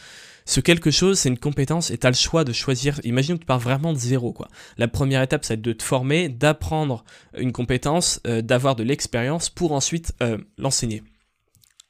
Ce 0.47 0.61
quelque 0.61 0.91
chose, 0.91 1.19
c'est 1.19 1.27
une 1.27 1.37
compétence 1.37 1.91
et 1.91 1.97
tu 1.97 2.07
as 2.07 2.09
le 2.09 2.15
choix 2.15 2.45
de 2.45 2.53
choisir. 2.53 3.01
Imagine 3.03 3.35
que 3.35 3.41
tu 3.41 3.45
pars 3.45 3.59
vraiment 3.59 3.91
de 3.91 3.97
zéro. 3.97 4.31
Quoi. 4.31 4.47
La 4.77 4.87
première 4.87 5.21
étape, 5.21 5.43
c'est 5.43 5.61
de 5.61 5.73
te 5.73 5.83
former, 5.83 6.29
d'apprendre 6.29 7.03
une 7.37 7.51
compétence, 7.51 8.21
euh, 8.25 8.41
d'avoir 8.41 8.77
de 8.77 8.83
l'expérience 8.83 9.49
pour 9.49 9.73
ensuite 9.73 10.13
euh, 10.23 10.37
l'enseigner. 10.57 11.03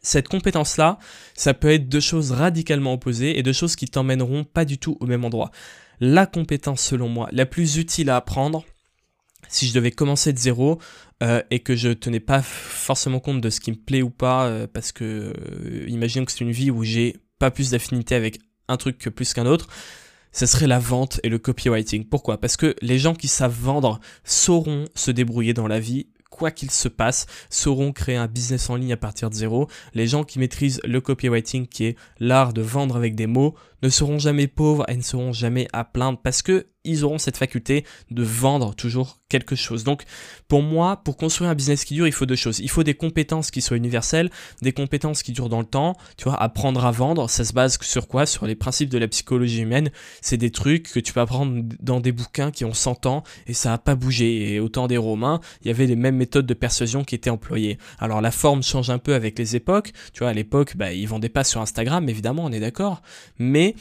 Cette 0.02 0.28
compétence-là, 0.28 0.98
ça 1.36 1.54
peut 1.54 1.72
être 1.72 1.88
deux 1.88 2.00
choses 2.00 2.32
radicalement 2.32 2.94
opposées 2.94 3.38
et 3.38 3.44
deux 3.44 3.54
choses 3.54 3.76
qui 3.76 3.86
t'emmèneront 3.86 4.44
pas 4.44 4.66
du 4.66 4.80
tout 4.80 4.98
au 5.02 5.06
même 5.06 5.24
endroit. 5.24 5.52
La 6.00 6.26
compétence, 6.26 6.82
selon 6.82 7.10
moi, 7.10 7.30
la 7.32 7.46
plus 7.46 7.78
utile 7.78 8.10
à 8.10 8.16
apprendre, 8.16 8.66
si 9.50 9.68
je 9.68 9.74
devais 9.76 9.92
commencer 9.92 10.34
de 10.34 10.40
zéro 10.40 10.80
euh, 11.22 11.44
et 11.52 11.60
que 11.60 11.76
je 11.76 11.90
tenais 11.90 12.20
pas 12.20 12.42
forcément 12.42 13.20
compte 13.20 13.40
de 13.40 13.52
ce 13.52 13.60
qui 13.60 13.70
me 13.70 13.78
plaît 13.78 14.02
ou 14.02 14.10
pas, 14.10 14.68
parce 14.74 14.92
que 14.92 15.32
imagine 15.88 16.26
que 16.26 16.32
c'est 16.32 16.42
une 16.42 16.52
vie 16.52 16.72
où 16.72 16.84
j'ai 16.84 17.18
pas 17.40 17.52
plus 17.52 17.72
d'affinité 17.72 18.16
avec 18.16 18.40
un 18.68 18.78
truc 18.78 18.98
plus 18.98 19.34
qu'un 19.34 19.46
autre, 19.46 19.68
ce 20.32 20.46
serait 20.46 20.68
la 20.68 20.80
vente 20.80 21.20
et 21.24 21.30
le 21.30 21.40
copywriting. 21.40 22.06
Pourquoi? 22.06 22.40
Parce 22.40 22.58
que 22.58 22.76
les 22.82 23.00
gens 23.00 23.16
qui 23.16 23.28
savent 23.28 23.58
vendre 23.60 24.00
sauront 24.24 24.86
se 24.94 25.12
débrouiller 25.12 25.54
dans 25.54 25.68
la 25.68 25.80
vie 25.80 26.08
quoi 26.38 26.52
qu'il 26.52 26.70
se 26.70 26.88
passe, 26.88 27.26
sauront 27.50 27.92
créer 27.92 28.16
un 28.16 28.28
business 28.28 28.70
en 28.70 28.76
ligne 28.76 28.94
à 28.94 28.98
partir 28.98 29.30
de 29.30 29.36
zéro. 29.36 29.68
Les 29.94 30.08
gens 30.08 30.24
qui 30.24 30.40
maîtrisent 30.40 30.80
le 30.84 31.02
copywriting, 31.02 31.68
qui 31.68 31.86
est 31.86 31.96
l'art 32.20 32.54
de 32.54 32.62
vendre 32.62 32.96
avec 32.96 33.16
des 33.16 33.26
mots, 33.26 33.56
ne 33.84 33.90
seront 33.90 34.20
jamais 34.20 34.48
pauvres 34.48 34.86
et 34.90 34.96
ne 34.96 35.02
seront 35.02 35.34
jamais 35.34 35.68
à 35.74 35.84
plaindre 35.84 36.20
parce 36.22 36.42
que 36.42 36.68
ils 36.88 37.04
auront 37.04 37.18
cette 37.18 37.38
faculté 37.38 37.86
de 38.12 38.24
vendre 38.24 38.74
toujours 38.74 39.20
quelque 39.30 39.56
chose. 39.56 39.84
Donc, 39.84 40.04
pour 40.48 40.62
moi, 40.62 40.98
pour 41.04 41.18
construire 41.18 41.50
un 41.50 41.56
business 41.56 41.84
qui 41.84 41.96
dure, 41.96 42.08
il 42.08 42.14
faut 42.14 42.26
deux 42.26 42.36
choses. 42.36 42.60
Il 42.60 42.70
faut 42.70 42.84
des 42.84 42.94
compétences 42.94 43.52
qui 43.52 43.62
soient 43.62 43.78
universelles, 43.78 44.30
des 44.62 44.72
compétences 44.72 45.22
qui 45.22 45.34
durent 45.34 45.50
dans 45.50 45.60
le 45.60 45.66
temps. 45.66 45.98
Tu 46.18 46.24
vois, 46.24 46.42
apprendre 46.42 46.86
à 46.86 46.92
vendre, 46.92 47.30
ça 47.30 47.44
se 47.44 47.54
base 47.54 47.78
sur 47.82 48.08
quoi? 48.08 48.26
Sur 48.26 48.48
les 48.48 48.56
principes 48.56 48.90
de 48.90 48.98
la 48.98 49.08
psychologie 49.08 49.62
humaine. 49.62 49.92
C'est 50.22 50.38
des 50.38 50.52
trucs 50.52 50.92
que 50.92 51.00
tu 51.00 51.12
peux 51.12 51.20
apprendre 51.20 51.62
dans 51.82 52.00
des 52.00 52.14
bouquins 52.14 52.52
qui 52.52 52.64
ont 52.64 52.74
100 52.74 53.06
ans 53.06 53.24
et 53.48 53.54
ça 53.54 53.70
n'a 53.70 53.78
pas 53.78 53.96
bougé. 53.96 54.54
Et 54.54 54.60
au 54.60 54.70
temps 54.70 54.88
des 54.88 54.98
Romains, 54.98 55.42
il 55.62 55.68
y 55.68 55.72
avait 55.72 55.88
les 55.88 55.98
mêmes 55.98 56.16
méthodes 56.16 56.46
de 56.46 56.54
persuasion 56.54 57.04
qui 57.04 57.16
étaient 57.16 57.30
employées. 57.30 57.78
Alors, 58.00 58.22
la 58.22 58.32
forme 58.32 58.64
change 58.64 58.90
un 58.90 59.00
peu 59.00 59.14
avec 59.14 59.38
les 59.38 59.56
époques. 59.58 59.92
Tu 60.14 60.20
vois, 60.20 60.30
à 60.30 60.34
l'époque, 60.34 60.78
bah, 60.78 60.94
ils 60.94 61.08
vendaient 61.08 61.28
pas 61.28 61.44
sur 61.44 61.60
Instagram, 61.60 62.08
évidemment, 62.08 62.46
on 62.46 62.52
est 62.52 62.60
d'accord. 62.62 63.02
Mais 63.40 63.76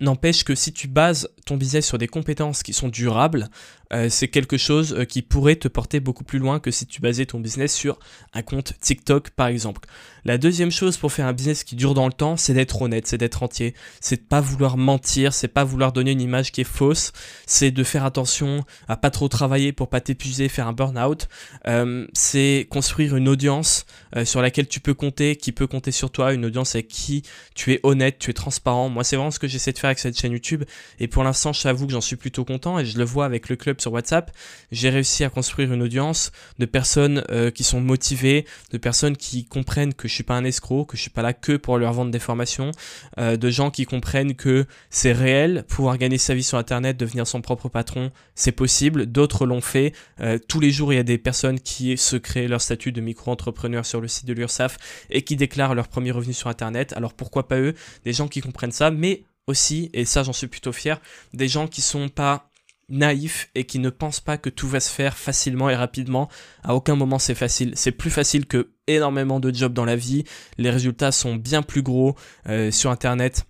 N'empêche 0.00 0.44
que 0.44 0.54
si 0.54 0.72
tu 0.72 0.88
bases 0.88 1.28
ton 1.46 1.56
business 1.56 1.86
sur 1.86 1.98
des 1.98 2.08
compétences 2.08 2.62
qui 2.62 2.72
sont 2.72 2.88
durables, 2.88 3.48
euh, 3.92 4.08
c'est 4.10 4.28
quelque 4.28 4.56
chose 4.56 4.94
euh, 4.94 5.04
qui 5.04 5.22
pourrait 5.22 5.56
te 5.56 5.68
porter 5.68 6.00
beaucoup 6.00 6.24
plus 6.24 6.40
loin 6.40 6.58
que 6.58 6.72
si 6.72 6.86
tu 6.86 7.00
basais 7.00 7.24
ton 7.24 7.38
business 7.38 7.72
sur 7.72 7.98
un 8.34 8.42
compte 8.42 8.74
TikTok 8.80 9.30
par 9.30 9.46
exemple. 9.46 9.88
La 10.24 10.38
deuxième 10.38 10.72
chose 10.72 10.96
pour 10.96 11.12
faire 11.12 11.26
un 11.26 11.32
business 11.32 11.62
qui 11.62 11.76
dure 11.76 11.94
dans 11.94 12.06
le 12.06 12.12
temps, 12.12 12.36
c'est 12.36 12.52
d'être 12.52 12.82
honnête, 12.82 13.06
c'est 13.06 13.16
d'être 13.16 13.44
entier, 13.44 13.74
c'est 14.00 14.16
de 14.16 14.26
pas 14.26 14.40
vouloir 14.40 14.76
mentir, 14.76 15.32
c'est 15.32 15.46
pas 15.46 15.62
vouloir 15.62 15.92
donner 15.92 16.10
une 16.10 16.20
image 16.20 16.50
qui 16.50 16.62
est 16.62 16.64
fausse, 16.64 17.12
c'est 17.46 17.70
de 17.70 17.84
faire 17.84 18.04
attention 18.04 18.64
à 18.88 18.96
pas 18.96 19.10
trop 19.10 19.28
travailler 19.28 19.72
pour 19.72 19.88
pas 19.88 20.00
t'épuiser, 20.00 20.48
faire 20.48 20.66
un 20.66 20.72
burn-out, 20.72 21.28
euh, 21.68 22.08
c'est 22.12 22.66
construire 22.68 23.14
une 23.14 23.28
audience 23.28 23.86
sur 24.24 24.40
laquelle 24.40 24.66
tu 24.66 24.80
peux 24.80 24.94
compter, 24.94 25.36
qui 25.36 25.52
peut 25.52 25.66
compter 25.66 25.92
sur 25.92 26.10
toi, 26.10 26.32
une 26.32 26.46
audience 26.46 26.74
avec 26.74 26.88
qui 26.88 27.22
tu 27.54 27.72
es 27.72 27.80
honnête, 27.82 28.18
tu 28.18 28.30
es 28.30 28.34
transparent. 28.34 28.88
Moi, 28.88 29.04
c'est 29.04 29.16
vraiment 29.16 29.30
ce 29.30 29.38
que 29.38 29.46
j'essaie 29.46 29.72
de 29.72 29.78
faire 29.78 29.85
avec 29.86 29.98
cette 29.98 30.18
chaîne 30.18 30.32
YouTube 30.32 30.64
et 30.98 31.08
pour 31.08 31.24
l'instant, 31.24 31.52
je 31.52 31.62
t'avoue 31.62 31.86
que 31.86 31.92
j'en 31.92 32.00
suis 32.00 32.16
plutôt 32.16 32.44
content 32.44 32.78
et 32.78 32.84
je 32.84 32.98
le 32.98 33.04
vois 33.04 33.24
avec 33.24 33.48
le 33.48 33.56
club 33.56 33.80
sur 33.80 33.92
WhatsApp, 33.92 34.30
j'ai 34.70 34.90
réussi 34.90 35.24
à 35.24 35.30
construire 35.30 35.72
une 35.72 35.82
audience 35.82 36.32
de 36.58 36.66
personnes 36.66 37.24
euh, 37.30 37.50
qui 37.50 37.64
sont 37.64 37.80
motivées, 37.80 38.46
de 38.72 38.78
personnes 38.78 39.16
qui 39.16 39.44
comprennent 39.44 39.94
que 39.94 40.08
je 40.08 40.14
suis 40.14 40.22
pas 40.24 40.34
un 40.34 40.44
escroc, 40.44 40.86
que 40.86 40.96
je 40.96 41.02
suis 41.02 41.10
pas 41.10 41.22
là 41.22 41.32
que 41.32 41.56
pour 41.56 41.78
leur 41.78 41.92
vendre 41.92 42.10
des 42.10 42.18
formations, 42.18 42.70
euh, 43.18 43.36
de 43.36 43.50
gens 43.50 43.70
qui 43.70 43.84
comprennent 43.84 44.34
que 44.34 44.66
c'est 44.90 45.12
réel, 45.12 45.64
pouvoir 45.68 45.98
gagner 45.98 46.18
sa 46.18 46.34
vie 46.34 46.42
sur 46.42 46.58
Internet, 46.58 46.96
devenir 46.96 47.26
son 47.26 47.40
propre 47.40 47.68
patron, 47.68 48.10
c'est 48.34 48.52
possible. 48.52 49.06
D'autres 49.06 49.46
l'ont 49.46 49.60
fait. 49.60 49.92
Euh, 50.20 50.38
tous 50.48 50.60
les 50.60 50.70
jours, 50.70 50.92
il 50.92 50.96
y 50.96 51.00
a 51.00 51.04
des 51.04 51.18
personnes 51.18 51.60
qui 51.60 51.96
se 51.96 52.16
créent 52.16 52.48
leur 52.48 52.60
statut 52.60 52.92
de 52.92 53.00
micro-entrepreneur 53.00 53.84
sur 53.84 54.00
le 54.00 54.08
site 54.08 54.26
de 54.26 54.32
l'URSAF 54.32 54.78
et 55.10 55.22
qui 55.22 55.36
déclarent 55.36 55.74
leur 55.74 55.88
premier 55.88 56.10
revenu 56.10 56.32
sur 56.32 56.48
Internet. 56.48 56.92
Alors 56.96 57.14
pourquoi 57.14 57.48
pas 57.48 57.58
eux? 57.58 57.74
Des 58.04 58.12
gens 58.12 58.28
qui 58.28 58.40
comprennent 58.40 58.72
ça, 58.72 58.90
mais 58.90 59.24
aussi, 59.46 59.90
et 59.92 60.04
ça 60.04 60.22
j'en 60.22 60.32
suis 60.32 60.48
plutôt 60.48 60.72
fier, 60.72 61.00
des 61.32 61.48
gens 61.48 61.68
qui 61.68 61.80
sont 61.80 62.08
pas 62.08 62.50
naïf 62.88 63.50
et 63.54 63.64
qui 63.64 63.78
ne 63.78 63.90
pense 63.90 64.20
pas 64.20 64.38
que 64.38 64.50
tout 64.50 64.68
va 64.68 64.80
se 64.80 64.90
faire 64.90 65.16
facilement 65.16 65.70
et 65.70 65.74
rapidement. 65.74 66.28
À 66.62 66.74
aucun 66.74 66.94
moment 66.96 67.18
c'est 67.18 67.34
facile. 67.34 67.72
C'est 67.74 67.92
plus 67.92 68.10
facile 68.10 68.46
que 68.46 68.70
énormément 68.86 69.40
de 69.40 69.52
jobs 69.52 69.72
dans 69.72 69.84
la 69.84 69.96
vie. 69.96 70.24
Les 70.58 70.70
résultats 70.70 71.12
sont 71.12 71.34
bien 71.34 71.62
plus 71.62 71.82
gros 71.82 72.14
euh, 72.48 72.70
sur 72.70 72.90
Internet. 72.90 73.46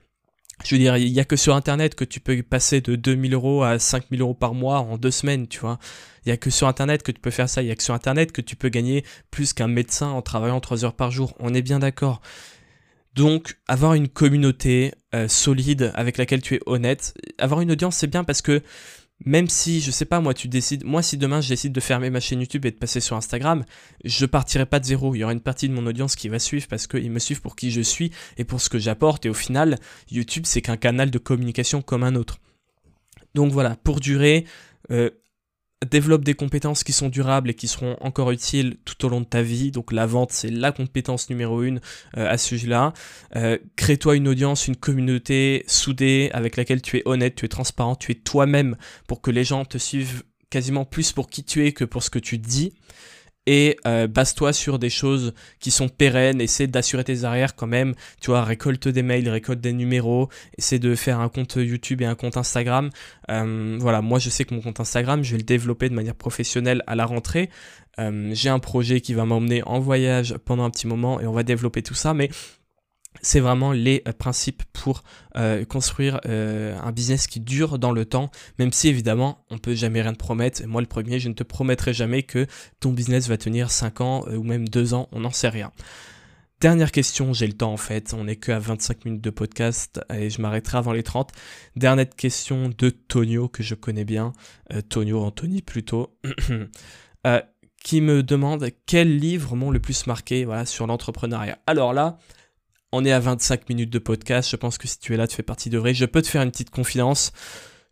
Je 0.64 0.74
veux 0.74 0.78
dire, 0.78 0.96
il 0.96 1.12
n'y 1.12 1.20
a 1.20 1.24
que 1.24 1.36
sur 1.36 1.54
Internet 1.54 1.94
que 1.94 2.04
tu 2.04 2.18
peux 2.18 2.42
passer 2.42 2.80
de 2.80 2.96
2000 2.96 3.34
euros 3.34 3.62
à 3.62 3.78
5000 3.78 4.22
euros 4.22 4.34
par 4.34 4.54
mois 4.54 4.78
en 4.78 4.96
deux 4.96 5.10
semaines, 5.10 5.48
tu 5.48 5.60
vois. 5.60 5.78
Il 6.24 6.30
n'y 6.30 6.32
a 6.32 6.38
que 6.38 6.48
sur 6.48 6.66
Internet 6.66 7.02
que 7.02 7.12
tu 7.12 7.20
peux 7.20 7.30
faire 7.30 7.48
ça. 7.48 7.60
Il 7.60 7.66
n'y 7.66 7.70
a 7.70 7.76
que 7.76 7.82
sur 7.82 7.92
Internet 7.92 8.32
que 8.32 8.40
tu 8.40 8.56
peux 8.56 8.70
gagner 8.70 9.04
plus 9.30 9.52
qu'un 9.52 9.68
médecin 9.68 10.08
en 10.08 10.22
travaillant 10.22 10.60
3 10.60 10.86
heures 10.86 10.96
par 10.96 11.10
jour. 11.10 11.34
On 11.38 11.52
est 11.52 11.60
bien 11.60 11.78
d'accord. 11.78 12.22
Donc, 13.16 13.56
avoir 13.66 13.94
une 13.94 14.08
communauté 14.08 14.92
euh, 15.14 15.26
solide 15.26 15.90
avec 15.94 16.18
laquelle 16.18 16.42
tu 16.42 16.54
es 16.54 16.60
honnête, 16.66 17.14
avoir 17.38 17.62
une 17.62 17.72
audience, 17.72 17.96
c'est 17.96 18.06
bien 18.06 18.24
parce 18.24 18.42
que 18.42 18.62
même 19.24 19.48
si, 19.48 19.80
je 19.80 19.90
sais 19.90 20.04
pas, 20.04 20.20
moi, 20.20 20.34
tu 20.34 20.48
décides, 20.48 20.84
moi, 20.84 21.02
si 21.02 21.16
demain 21.16 21.40
je 21.40 21.48
décide 21.48 21.72
de 21.72 21.80
fermer 21.80 22.10
ma 22.10 22.20
chaîne 22.20 22.40
YouTube 22.40 22.66
et 22.66 22.70
de 22.70 22.76
passer 22.76 23.00
sur 23.00 23.16
Instagram, 23.16 23.64
je 24.04 24.26
partirai 24.26 24.66
pas 24.66 24.78
de 24.80 24.84
zéro. 24.84 25.14
Il 25.14 25.20
y 25.20 25.24
aura 25.24 25.32
une 25.32 25.40
partie 25.40 25.70
de 25.70 25.74
mon 25.74 25.86
audience 25.86 26.14
qui 26.14 26.28
va 26.28 26.38
suivre 26.38 26.66
parce 26.68 26.86
qu'ils 26.86 27.10
me 27.10 27.18
suivent 27.18 27.40
pour 27.40 27.56
qui 27.56 27.70
je 27.70 27.80
suis 27.80 28.10
et 28.36 28.44
pour 28.44 28.60
ce 28.60 28.68
que 28.68 28.78
j'apporte. 28.78 29.24
Et 29.24 29.30
au 29.30 29.34
final, 29.34 29.78
YouTube, 30.10 30.44
c'est 30.46 30.60
qu'un 30.60 30.76
canal 30.76 31.10
de 31.10 31.18
communication 31.18 31.80
comme 31.80 32.02
un 32.02 32.14
autre. 32.16 32.38
Donc 33.34 33.50
voilà, 33.52 33.76
pour 33.76 34.00
durer, 34.00 34.44
euh, 34.90 35.08
développe 35.84 36.24
des 36.24 36.34
compétences 36.34 36.84
qui 36.84 36.92
sont 36.92 37.08
durables 37.08 37.50
et 37.50 37.54
qui 37.54 37.68
seront 37.68 37.96
encore 38.00 38.30
utiles 38.30 38.78
tout 38.84 39.04
au 39.04 39.08
long 39.08 39.20
de 39.20 39.26
ta 39.26 39.42
vie. 39.42 39.70
Donc 39.70 39.92
la 39.92 40.06
vente, 40.06 40.32
c'est 40.32 40.50
la 40.50 40.72
compétence 40.72 41.28
numéro 41.28 41.62
une 41.62 41.80
euh, 42.16 42.28
à 42.28 42.38
ce 42.38 42.48
sujet-là. 42.48 42.94
Euh, 43.36 43.58
crée-toi 43.76 44.16
une 44.16 44.28
audience, 44.28 44.68
une 44.68 44.76
communauté 44.76 45.64
soudée 45.66 46.30
avec 46.32 46.56
laquelle 46.56 46.80
tu 46.80 46.96
es 46.96 47.02
honnête, 47.04 47.34
tu 47.34 47.44
es 47.44 47.48
transparent, 47.48 47.94
tu 47.94 48.12
es 48.12 48.14
toi-même 48.14 48.76
pour 49.06 49.20
que 49.20 49.30
les 49.30 49.44
gens 49.44 49.64
te 49.64 49.76
suivent 49.78 50.22
quasiment 50.48 50.84
plus 50.84 51.12
pour 51.12 51.28
qui 51.28 51.44
tu 51.44 51.66
es 51.66 51.72
que 51.72 51.84
pour 51.84 52.02
ce 52.02 52.10
que 52.10 52.18
tu 52.18 52.38
dis 52.38 52.72
et 53.46 53.76
euh, 53.86 54.06
base-toi 54.06 54.52
sur 54.52 54.78
des 54.78 54.90
choses 54.90 55.34
qui 55.60 55.70
sont 55.70 55.88
pérennes, 55.88 56.40
essaie 56.40 56.66
d'assurer 56.66 57.04
tes 57.04 57.24
arrières 57.24 57.54
quand 57.54 57.66
même, 57.66 57.94
tu 58.20 58.30
vois, 58.30 58.44
récolte 58.44 58.88
des 58.88 59.02
mails, 59.02 59.28
récolte 59.28 59.60
des 59.60 59.72
numéros, 59.72 60.28
essaie 60.58 60.78
de 60.78 60.94
faire 60.94 61.20
un 61.20 61.28
compte 61.28 61.54
YouTube 61.56 62.02
et 62.02 62.06
un 62.06 62.14
compte 62.14 62.36
Instagram. 62.36 62.90
Euh, 63.30 63.78
voilà, 63.80 64.02
moi 64.02 64.18
je 64.18 64.30
sais 64.30 64.44
que 64.44 64.54
mon 64.54 64.60
compte 64.60 64.80
Instagram, 64.80 65.22
je 65.22 65.32
vais 65.32 65.38
le 65.38 65.44
développer 65.44 65.88
de 65.88 65.94
manière 65.94 66.14
professionnelle 66.14 66.82
à 66.86 66.94
la 66.94 67.06
rentrée. 67.06 67.50
Euh, 67.98 68.30
j'ai 68.32 68.48
un 68.48 68.58
projet 68.58 69.00
qui 69.00 69.14
va 69.14 69.24
m'emmener 69.24 69.62
en 69.64 69.80
voyage 69.80 70.36
pendant 70.44 70.64
un 70.64 70.70
petit 70.70 70.86
moment 70.86 71.20
et 71.20 71.26
on 71.26 71.32
va 71.32 71.42
développer 71.42 71.82
tout 71.82 71.94
ça, 71.94 72.14
mais 72.14 72.30
c'est 73.22 73.40
vraiment 73.40 73.72
les 73.72 74.02
euh, 74.06 74.12
principes 74.12 74.62
pour 74.72 75.02
euh, 75.36 75.64
construire 75.64 76.20
euh, 76.26 76.78
un 76.82 76.92
business 76.92 77.26
qui 77.26 77.40
dure 77.40 77.78
dans 77.78 77.92
le 77.92 78.04
temps, 78.04 78.30
même 78.58 78.72
si 78.72 78.88
évidemment 78.88 79.44
on 79.50 79.58
peut 79.58 79.74
jamais 79.74 80.02
rien 80.02 80.12
te 80.12 80.18
promettre. 80.18 80.64
moi 80.66 80.80
le 80.80 80.86
premier, 80.86 81.18
je 81.18 81.28
ne 81.28 81.34
te 81.34 81.42
promettrai 81.42 81.94
jamais 81.94 82.22
que 82.22 82.46
ton 82.80 82.92
business 82.92 83.28
va 83.28 83.36
tenir 83.36 83.70
5 83.70 84.00
ans 84.00 84.24
ou 84.28 84.42
même 84.42 84.68
2 84.68 84.94
ans, 84.94 85.08
on 85.12 85.20
n'en 85.20 85.30
sait 85.30 85.48
rien. 85.48 85.72
Dernière 86.60 86.90
question, 86.90 87.34
j'ai 87.34 87.46
le 87.46 87.52
temps 87.52 87.72
en 87.72 87.76
fait, 87.76 88.14
on 88.14 88.24
n'est 88.24 88.36
que 88.36 88.50
à 88.50 88.58
25 88.58 89.04
minutes 89.04 89.22
de 89.22 89.30
podcast 89.30 90.00
et 90.12 90.30
je 90.30 90.40
m'arrêterai 90.40 90.78
avant 90.78 90.92
les 90.92 91.02
30. 91.02 91.30
Dernière 91.76 92.08
question 92.08 92.70
de 92.76 92.88
Tonio 92.88 93.48
que 93.48 93.62
je 93.62 93.74
connais 93.74 94.04
bien, 94.04 94.32
Tonio 94.88 95.22
Anthony 95.22 95.60
plutôt, 95.60 96.16
qui 97.84 98.00
me 98.00 98.22
demande 98.22 98.70
quel 98.86 99.18
livre 99.18 99.54
m'ont 99.54 99.70
le 99.70 99.80
plus 99.80 100.06
marqué 100.06 100.46
sur 100.64 100.86
l'entrepreneuriat. 100.86 101.58
Alors 101.66 101.92
là, 101.92 102.18
on 102.92 103.04
est 103.04 103.12
à 103.12 103.20
25 103.20 103.68
minutes 103.68 103.90
de 103.90 103.98
podcast. 103.98 104.50
Je 104.50 104.56
pense 104.56 104.78
que 104.78 104.88
si 104.88 104.98
tu 104.98 105.14
es 105.14 105.16
là, 105.16 105.26
tu 105.26 105.36
fais 105.36 105.42
partie 105.42 105.70
de 105.70 105.78
vrai. 105.78 105.94
Je 105.94 106.04
peux 106.04 106.22
te 106.22 106.28
faire 106.28 106.42
une 106.42 106.50
petite 106.50 106.70
confidence. 106.70 107.32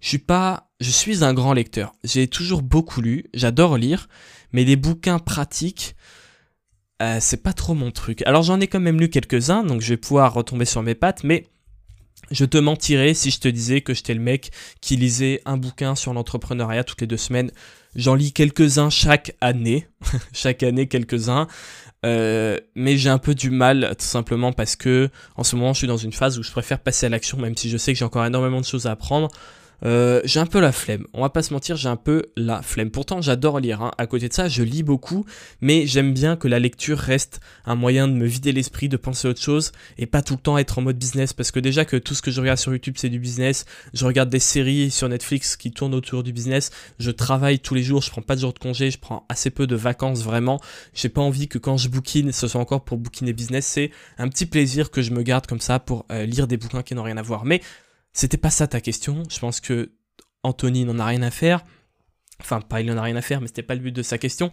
je 0.01 0.09
suis 0.09 0.19
pas, 0.19 0.71
je 0.81 0.91
suis 0.91 1.25
un 1.25 1.35
grand 1.35 1.53
lecteur. 1.53 1.93
J'ai 2.05 2.29
toujours 2.29 2.63
beaucoup 2.63 3.01
lu, 3.01 3.25
j'adore 3.35 3.77
lire, 3.77 4.09
mais 4.53 4.65
des 4.65 4.77
bouquins 4.77 5.19
pratiques, 5.19 5.97
euh, 7.03 7.19
c'est 7.21 7.43
pas 7.43 7.53
trop 7.53 7.75
mon 7.75 7.91
truc. 7.91 8.23
Alors 8.23 8.43
j'en 8.43 8.61
ai 8.61 8.67
quand 8.67 8.81
même 8.81 9.01
lu 9.01 9.09
quelques-uns, 9.09 9.65
donc 9.65 9.81
je 9.81 9.91
vais 9.91 9.97
pouvoir 9.97 10.33
retomber 10.33 10.65
sur 10.65 10.83
mes 10.83 10.95
pattes, 10.95 11.25
mais 11.25 11.47
je 12.31 12.45
te 12.45 12.59
mentirais 12.59 13.15
si 13.15 13.31
je 13.31 13.41
te 13.41 13.49
disais 13.49 13.81
que 13.81 13.95
j'étais 13.95 14.15
le 14.15 14.21
mec 14.21 14.51
qui 14.81 14.97
lisait 14.97 15.43
un 15.45 15.57
bouquin 15.57 15.95
sur 15.95 16.13
l'entrepreneuriat 16.15 16.85
toutes 16.85 17.01
les 17.01 17.07
deux 17.07 17.17
semaines. 17.17 17.51
J'en 17.97 18.15
lis 18.15 18.33
quelques-uns 18.33 18.91
chaque 18.91 19.37
année, 19.41 19.89
chaque 20.33 20.63
année 20.63 20.89
quelques-uns. 20.89 21.47
Euh, 22.05 22.59
mais 22.75 22.99
j'ai 22.99 23.09
un 23.09 23.19
peu 23.19 23.35
du 23.35 23.51
mal 23.51 23.95
tout 23.99 24.05
simplement 24.05 24.53
parce 24.53 24.77
que 24.77 25.09
en 25.37 25.45
ce 25.45 25.57
moment 25.57 25.73
je 25.73 25.79
suis 25.79 25.87
dans 25.87 25.97
une 25.97 26.13
phase 26.13 26.39
où 26.39 26.43
je 26.43 26.51
préfère 26.51 26.79
passer 26.79 27.07
à 27.07 27.09
l'action 27.09 27.39
même 27.39 27.57
si 27.57 27.71
je 27.71 27.79
sais 27.79 27.95
que 27.95 27.99
j'ai 27.99 28.05
encore 28.05 28.27
énormément 28.27 28.61
de 28.61 28.67
choses 28.67 28.87
à 28.87 28.91
apprendre. 28.91 29.31
Euh, 29.85 30.21
j'ai 30.25 30.41
un 30.41 30.47
peu 30.47 30.61
la 30.61 30.73
flemme. 30.73 31.07
On 31.13 31.23
va 31.23 31.31
pas 31.31 31.43
se 31.43 31.53
mentir, 31.53 31.77
j'ai 31.77 31.89
un 31.89 31.97
peu 31.97 32.27
la 32.37 32.63
flemme. 32.63 32.91
Pourtant, 32.91 33.21
j'adore 33.21 33.61
lire. 33.61 33.83
Hein. 33.83 33.93
À 33.99 34.07
côté 34.07 34.29
de 34.29 34.33
ça, 34.33 34.49
je 34.49 34.63
lis 34.63 34.83
beaucoup, 34.83 35.25
mais 35.61 35.87
j'aime 35.87 36.15
bien 36.15 36.37
que 36.37 36.49
la 36.49 36.59
lecture 36.59 36.99
reste 36.99 37.41
un 37.67 37.75
moyen 37.75 38.09
de 38.09 38.13
me 38.13 38.27
vider 38.27 38.53
l'esprit, 38.53 38.89
de 38.89 38.97
penser 38.97 39.29
autre 39.29 39.41
chose 39.41 39.73
et 39.99 40.07
pas 40.07 40.23
tout 40.23 40.35
le 40.35 40.41
temps 40.41 40.59
être 40.59 40.79
en 40.79 40.83
mode 40.83 40.99
business. 40.99 41.33
Parce 41.33 41.51
que 41.51 41.61
déjà 41.61 41.85
que 41.85 41.97
tout 41.97 42.15
ce 42.15 42.23
que 42.23 42.31
je 42.31 42.41
regarde 42.41 42.59
sur 42.59 42.73
YouTube, 42.73 42.95
c'est 42.97 43.09
du 43.09 43.19
business. 43.19 43.65
Je 43.93 44.05
regarde 44.07 44.31
des 44.31 44.39
séries 44.39 44.91
sur 44.91 45.09
Netflix 45.09 45.57
qui 45.57 45.73
tournent 45.73 45.95
autour 45.95 46.23
du 46.23 46.33
business. 46.33 46.71
Je 46.99 47.11
travaille 47.11 47.59
tous 47.59 47.75
les 47.75 47.83
jours. 47.83 48.03
Je 48.03 48.11
prends 48.11 48.23
pas 48.23 48.37
de 48.37 48.41
jours 48.41 48.53
de 48.53 48.59
congé. 48.59 48.91
Je 48.91 48.99
prends 48.99 49.27
assez 49.29 49.51
peu 49.51 49.67
de 49.67 49.77
vacances 49.77 50.23
vraiment. 50.23 50.61
J'ai 50.95 51.09
pas 51.09 51.21
envie 51.21 51.49
que 51.49 51.59
quand 51.59 51.77
je 51.77 51.89
bookine, 51.89 52.33
ce 52.33 52.49
soit 52.49 52.61
encore 52.61 52.85
pour 52.85 52.99
bookiner 52.99 53.33
business. 53.33 53.67
C'est 53.67 53.91
un 54.19 54.29
petit 54.29 54.47
plaisir 54.47 54.91
que 54.91 55.03
je 55.03 55.11
me 55.11 55.23
garde 55.23 55.47
comme 55.47 55.61
ça 55.61 55.79
pour 55.79 56.07
euh, 56.11 56.25
lire 56.27 56.47
des 56.47 56.57
bouquins 56.57 56.83
qui 56.83 56.95
n'ont 56.95 57.03
rien 57.03 57.17
à 57.17 57.23
voir. 57.23 57.45
Mais 57.45 57.61
c'était 58.15 58.39
pas 58.39 58.51
ça 58.51 58.67
ta 58.67 58.81
question. 58.81 59.23
Je 59.29 59.39
pense 59.39 59.61
que 59.61 59.93
Anthony 60.43 60.85
n'en 60.87 60.99
a 60.99 61.05
rien 61.05 61.23
à 61.23 61.31
faire. 61.31 61.65
Enfin, 62.41 62.61
pas 62.61 62.81
il 62.81 62.87
n'en 62.87 62.97
a 62.97 63.03
rien 63.03 63.17
à 63.17 63.23
faire, 63.23 63.41
mais 63.41 63.49
c'était 63.49 63.63
pas 63.63 63.75
le 63.75 63.81
but 63.81 63.93
de 63.93 64.03
sa 64.03 64.17
question. 64.19 64.51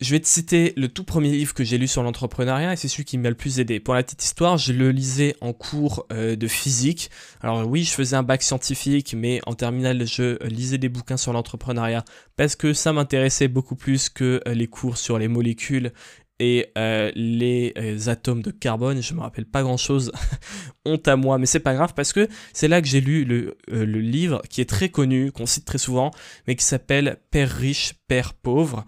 Je 0.00 0.12
vais 0.12 0.20
te 0.20 0.28
citer 0.28 0.74
le 0.76 0.88
tout 0.88 1.02
premier 1.02 1.32
livre 1.32 1.54
que 1.54 1.64
j'ai 1.64 1.76
lu 1.76 1.88
sur 1.88 2.04
l'entrepreneuriat 2.04 2.72
et 2.72 2.76
c'est 2.76 2.86
celui 2.86 3.04
qui 3.04 3.18
m'a 3.18 3.30
le 3.30 3.34
plus 3.34 3.58
aidé. 3.58 3.80
Pour 3.80 3.94
la 3.94 4.04
petite 4.04 4.22
histoire, 4.22 4.56
je 4.56 4.72
le 4.72 4.92
lisais 4.92 5.34
en 5.40 5.52
cours 5.52 6.06
euh, 6.12 6.36
de 6.36 6.46
physique. 6.46 7.10
Alors 7.40 7.66
oui, 7.66 7.82
je 7.82 7.90
faisais 7.90 8.14
un 8.14 8.22
bac 8.22 8.44
scientifique, 8.44 9.14
mais 9.16 9.40
en 9.46 9.54
terminale, 9.54 10.06
je 10.06 10.40
lisais 10.46 10.78
des 10.78 10.88
bouquins 10.88 11.16
sur 11.16 11.32
l'entrepreneuriat 11.32 12.04
parce 12.36 12.54
que 12.54 12.72
ça 12.74 12.92
m'intéressait 12.92 13.48
beaucoup 13.48 13.74
plus 13.74 14.08
que 14.08 14.40
euh, 14.46 14.54
les 14.54 14.68
cours 14.68 14.98
sur 14.98 15.18
les 15.18 15.26
molécules 15.26 15.92
et 16.40 16.70
euh, 16.78 17.10
les 17.14 17.72
euh, 17.78 18.08
atomes 18.08 18.42
de 18.42 18.50
carbone, 18.50 19.02
je 19.02 19.14
me 19.14 19.20
rappelle 19.20 19.46
pas 19.46 19.62
grand 19.62 19.76
chose, 19.76 20.12
honte 20.84 21.06
à 21.08 21.16
moi, 21.16 21.38
mais 21.38 21.46
c'est 21.46 21.60
pas 21.60 21.74
grave 21.74 21.94
parce 21.94 22.12
que 22.12 22.28
c'est 22.52 22.68
là 22.68 22.80
que 22.80 22.86
j'ai 22.86 23.00
lu 23.00 23.24
le, 23.24 23.56
euh, 23.72 23.84
le, 23.84 24.00
livre 24.00 24.42
qui 24.48 24.60
est 24.60 24.68
très 24.68 24.88
connu, 24.88 25.32
qu'on 25.32 25.46
cite 25.46 25.64
très 25.64 25.78
souvent, 25.78 26.12
mais 26.46 26.54
qui 26.54 26.64
s'appelle 26.64 27.18
Père 27.30 27.50
riche, 27.50 27.94
Père 28.06 28.34
pauvre, 28.34 28.84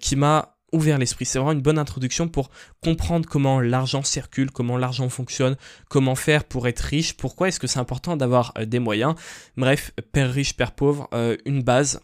qui 0.00 0.16
m'a 0.16 0.56
ouvert 0.72 0.98
l'esprit. 0.98 1.26
C'est 1.26 1.38
vraiment 1.38 1.52
une 1.52 1.60
bonne 1.60 1.78
introduction 1.78 2.28
pour 2.28 2.50
comprendre 2.82 3.28
comment 3.28 3.60
l'argent 3.60 4.02
circule, 4.02 4.50
comment 4.50 4.78
l'argent 4.78 5.08
fonctionne, 5.10 5.56
comment 5.90 6.14
faire 6.14 6.44
pour 6.44 6.66
être 6.66 6.80
riche, 6.80 7.16
pourquoi 7.16 7.48
est-ce 7.48 7.60
que 7.60 7.66
c'est 7.66 7.78
important 7.78 8.16
d'avoir 8.16 8.54
des 8.66 8.78
moyens. 8.78 9.14
Bref, 9.56 9.92
Père 10.12 10.32
riche, 10.32 10.56
Père 10.56 10.72
pauvre, 10.72 11.08
une 11.44 11.62
base 11.62 12.00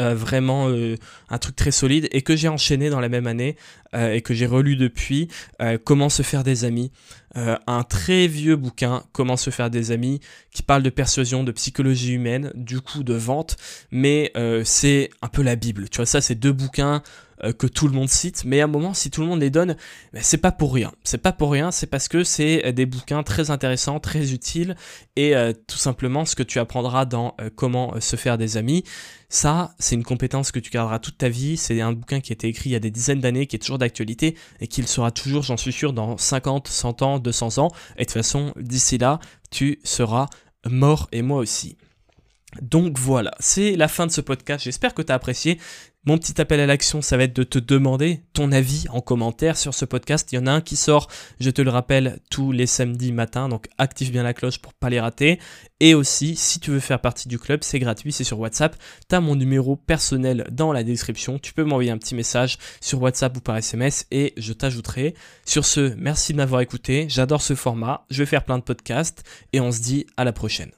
euh, 0.00 0.12
vraiment 0.12 0.68
euh, 0.70 0.96
un 1.28 1.38
truc 1.38 1.54
très 1.54 1.70
solide 1.70 2.08
et 2.10 2.22
que 2.22 2.34
j'ai 2.34 2.48
enchaîné 2.48 2.90
dans 2.90 2.98
la 2.98 3.08
même 3.08 3.28
année 3.28 3.54
euh, 3.94 4.12
et 4.12 4.22
que 4.22 4.34
j'ai 4.34 4.46
relu 4.46 4.74
depuis 4.74 5.28
Comment 5.84 6.08
se 6.08 6.22
faire 6.22 6.42
des 6.42 6.64
amis. 6.64 6.90
Un 7.36 7.84
très 7.84 8.26
vieux 8.26 8.56
bouquin 8.56 9.04
Comment 9.12 9.36
se 9.36 9.50
faire 9.50 9.70
des 9.70 9.92
amis 9.92 10.20
qui 10.50 10.62
parle 10.62 10.82
de 10.82 10.90
persuasion 10.90 11.44
de 11.44 11.52
psychologie 11.52 12.12
humaine 12.12 12.50
du 12.54 12.80
coup 12.80 13.02
de 13.04 13.14
vente 13.14 13.56
mais 13.92 14.32
c'est 14.64 15.10
un 15.22 15.28
peu 15.28 15.42
la 15.42 15.56
bible. 15.56 15.88
Tu 15.88 15.96
vois 15.96 16.06
ça 16.06 16.20
c'est 16.20 16.34
deux 16.34 16.52
bouquins 16.52 17.02
que 17.52 17.66
tout 17.66 17.88
le 17.88 17.94
monde 17.94 18.08
cite, 18.08 18.44
mais 18.44 18.60
à 18.60 18.64
un 18.64 18.68
moment, 18.68 18.94
si 18.94 19.10
tout 19.10 19.20
le 19.20 19.26
monde 19.26 19.40
les 19.40 19.50
donne, 19.50 19.76
ben, 20.12 20.22
c'est 20.22 20.38
pas 20.38 20.52
pour 20.52 20.74
rien. 20.74 20.92
C'est 21.04 21.18
pas 21.18 21.32
pour 21.32 21.52
rien, 21.52 21.70
c'est 21.70 21.86
parce 21.86 22.08
que 22.08 22.24
c'est 22.24 22.66
euh, 22.66 22.72
des 22.72 22.86
bouquins 22.86 23.22
très 23.22 23.50
intéressants, 23.50 24.00
très 24.00 24.32
utiles, 24.32 24.76
et 25.16 25.36
euh, 25.36 25.52
tout 25.66 25.78
simplement 25.78 26.24
ce 26.24 26.34
que 26.34 26.42
tu 26.42 26.58
apprendras 26.58 27.04
dans 27.04 27.36
comment 27.56 28.00
se 28.00 28.16
faire 28.16 28.38
des 28.38 28.56
amis. 28.56 28.84
Ça, 29.28 29.74
c'est 29.78 29.94
une 29.94 30.04
compétence 30.04 30.52
que 30.52 30.60
tu 30.60 30.70
garderas 30.70 30.98
toute 31.00 31.18
ta 31.18 31.28
vie. 31.28 31.56
C'est 31.56 31.80
un 31.80 31.92
bouquin 31.92 32.20
qui 32.20 32.32
a 32.32 32.34
été 32.34 32.46
écrit 32.46 32.70
il 32.70 32.72
y 32.72 32.76
a 32.76 32.80
des 32.80 32.90
dizaines 32.90 33.20
d'années, 33.20 33.46
qui 33.46 33.56
est 33.56 33.58
toujours 33.58 33.78
d'actualité, 33.78 34.36
et 34.60 34.68
qui 34.68 34.80
le 34.80 34.86
sera 34.86 35.10
toujours, 35.10 35.42
j'en 35.42 35.56
suis 35.56 35.72
sûr, 35.72 35.92
dans 35.92 36.16
50, 36.16 36.68
100 36.68 37.02
ans, 37.02 37.18
200 37.18 37.58
ans. 37.58 37.70
Et 37.96 38.00
de 38.00 38.04
toute 38.04 38.12
façon, 38.12 38.52
d'ici 38.56 38.98
là, 38.98 39.18
tu 39.50 39.80
seras 39.82 40.26
mort, 40.66 41.08
et 41.12 41.22
moi 41.22 41.38
aussi. 41.38 41.76
Donc 42.62 42.98
voilà, 42.98 43.32
c'est 43.40 43.76
la 43.76 43.88
fin 43.88 44.06
de 44.06 44.12
ce 44.12 44.20
podcast. 44.20 44.64
J'espère 44.64 44.94
que 44.94 45.02
tu 45.02 45.10
as 45.10 45.16
apprécié. 45.16 45.58
Mon 46.06 46.18
petit 46.18 46.38
appel 46.38 46.60
à 46.60 46.66
l'action, 46.66 47.00
ça 47.00 47.16
va 47.16 47.22
être 47.22 47.34
de 47.34 47.44
te 47.44 47.58
demander 47.58 48.20
ton 48.34 48.52
avis 48.52 48.84
en 48.90 49.00
commentaire 49.00 49.56
sur 49.56 49.72
ce 49.72 49.86
podcast. 49.86 50.30
Il 50.30 50.34
y 50.34 50.38
en 50.38 50.46
a 50.46 50.52
un 50.52 50.60
qui 50.60 50.76
sort, 50.76 51.08
je 51.40 51.48
te 51.48 51.62
le 51.62 51.70
rappelle, 51.70 52.18
tous 52.30 52.52
les 52.52 52.66
samedis 52.66 53.10
matins, 53.10 53.48
donc 53.48 53.68
active 53.78 54.12
bien 54.12 54.22
la 54.22 54.34
cloche 54.34 54.58
pour 54.58 54.74
pas 54.74 54.90
les 54.90 55.00
rater. 55.00 55.40
Et 55.80 55.94
aussi, 55.94 56.36
si 56.36 56.60
tu 56.60 56.70
veux 56.70 56.80
faire 56.80 57.00
partie 57.00 57.26
du 57.26 57.38
club, 57.38 57.60
c'est 57.62 57.78
gratuit, 57.78 58.12
c'est 58.12 58.22
sur 58.22 58.38
WhatsApp. 58.38 58.76
Tu 59.08 59.14
as 59.16 59.20
mon 59.20 59.34
numéro 59.34 59.76
personnel 59.76 60.46
dans 60.50 60.74
la 60.74 60.84
description. 60.84 61.38
Tu 61.38 61.54
peux 61.54 61.64
m'envoyer 61.64 61.90
un 61.90 61.98
petit 61.98 62.14
message 62.14 62.58
sur 62.82 63.00
WhatsApp 63.00 63.34
ou 63.38 63.40
par 63.40 63.56
SMS 63.56 64.06
et 64.10 64.34
je 64.36 64.52
t'ajouterai. 64.52 65.14
Sur 65.46 65.64
ce, 65.64 65.94
merci 65.96 66.32
de 66.32 66.36
m'avoir 66.36 66.60
écouté. 66.60 67.06
J'adore 67.08 67.40
ce 67.40 67.54
format. 67.54 68.04
Je 68.10 68.18
vais 68.18 68.26
faire 68.26 68.44
plein 68.44 68.58
de 68.58 68.62
podcasts 68.62 69.24
et 69.54 69.60
on 69.60 69.72
se 69.72 69.80
dit 69.80 70.06
à 70.18 70.24
la 70.24 70.34
prochaine. 70.34 70.72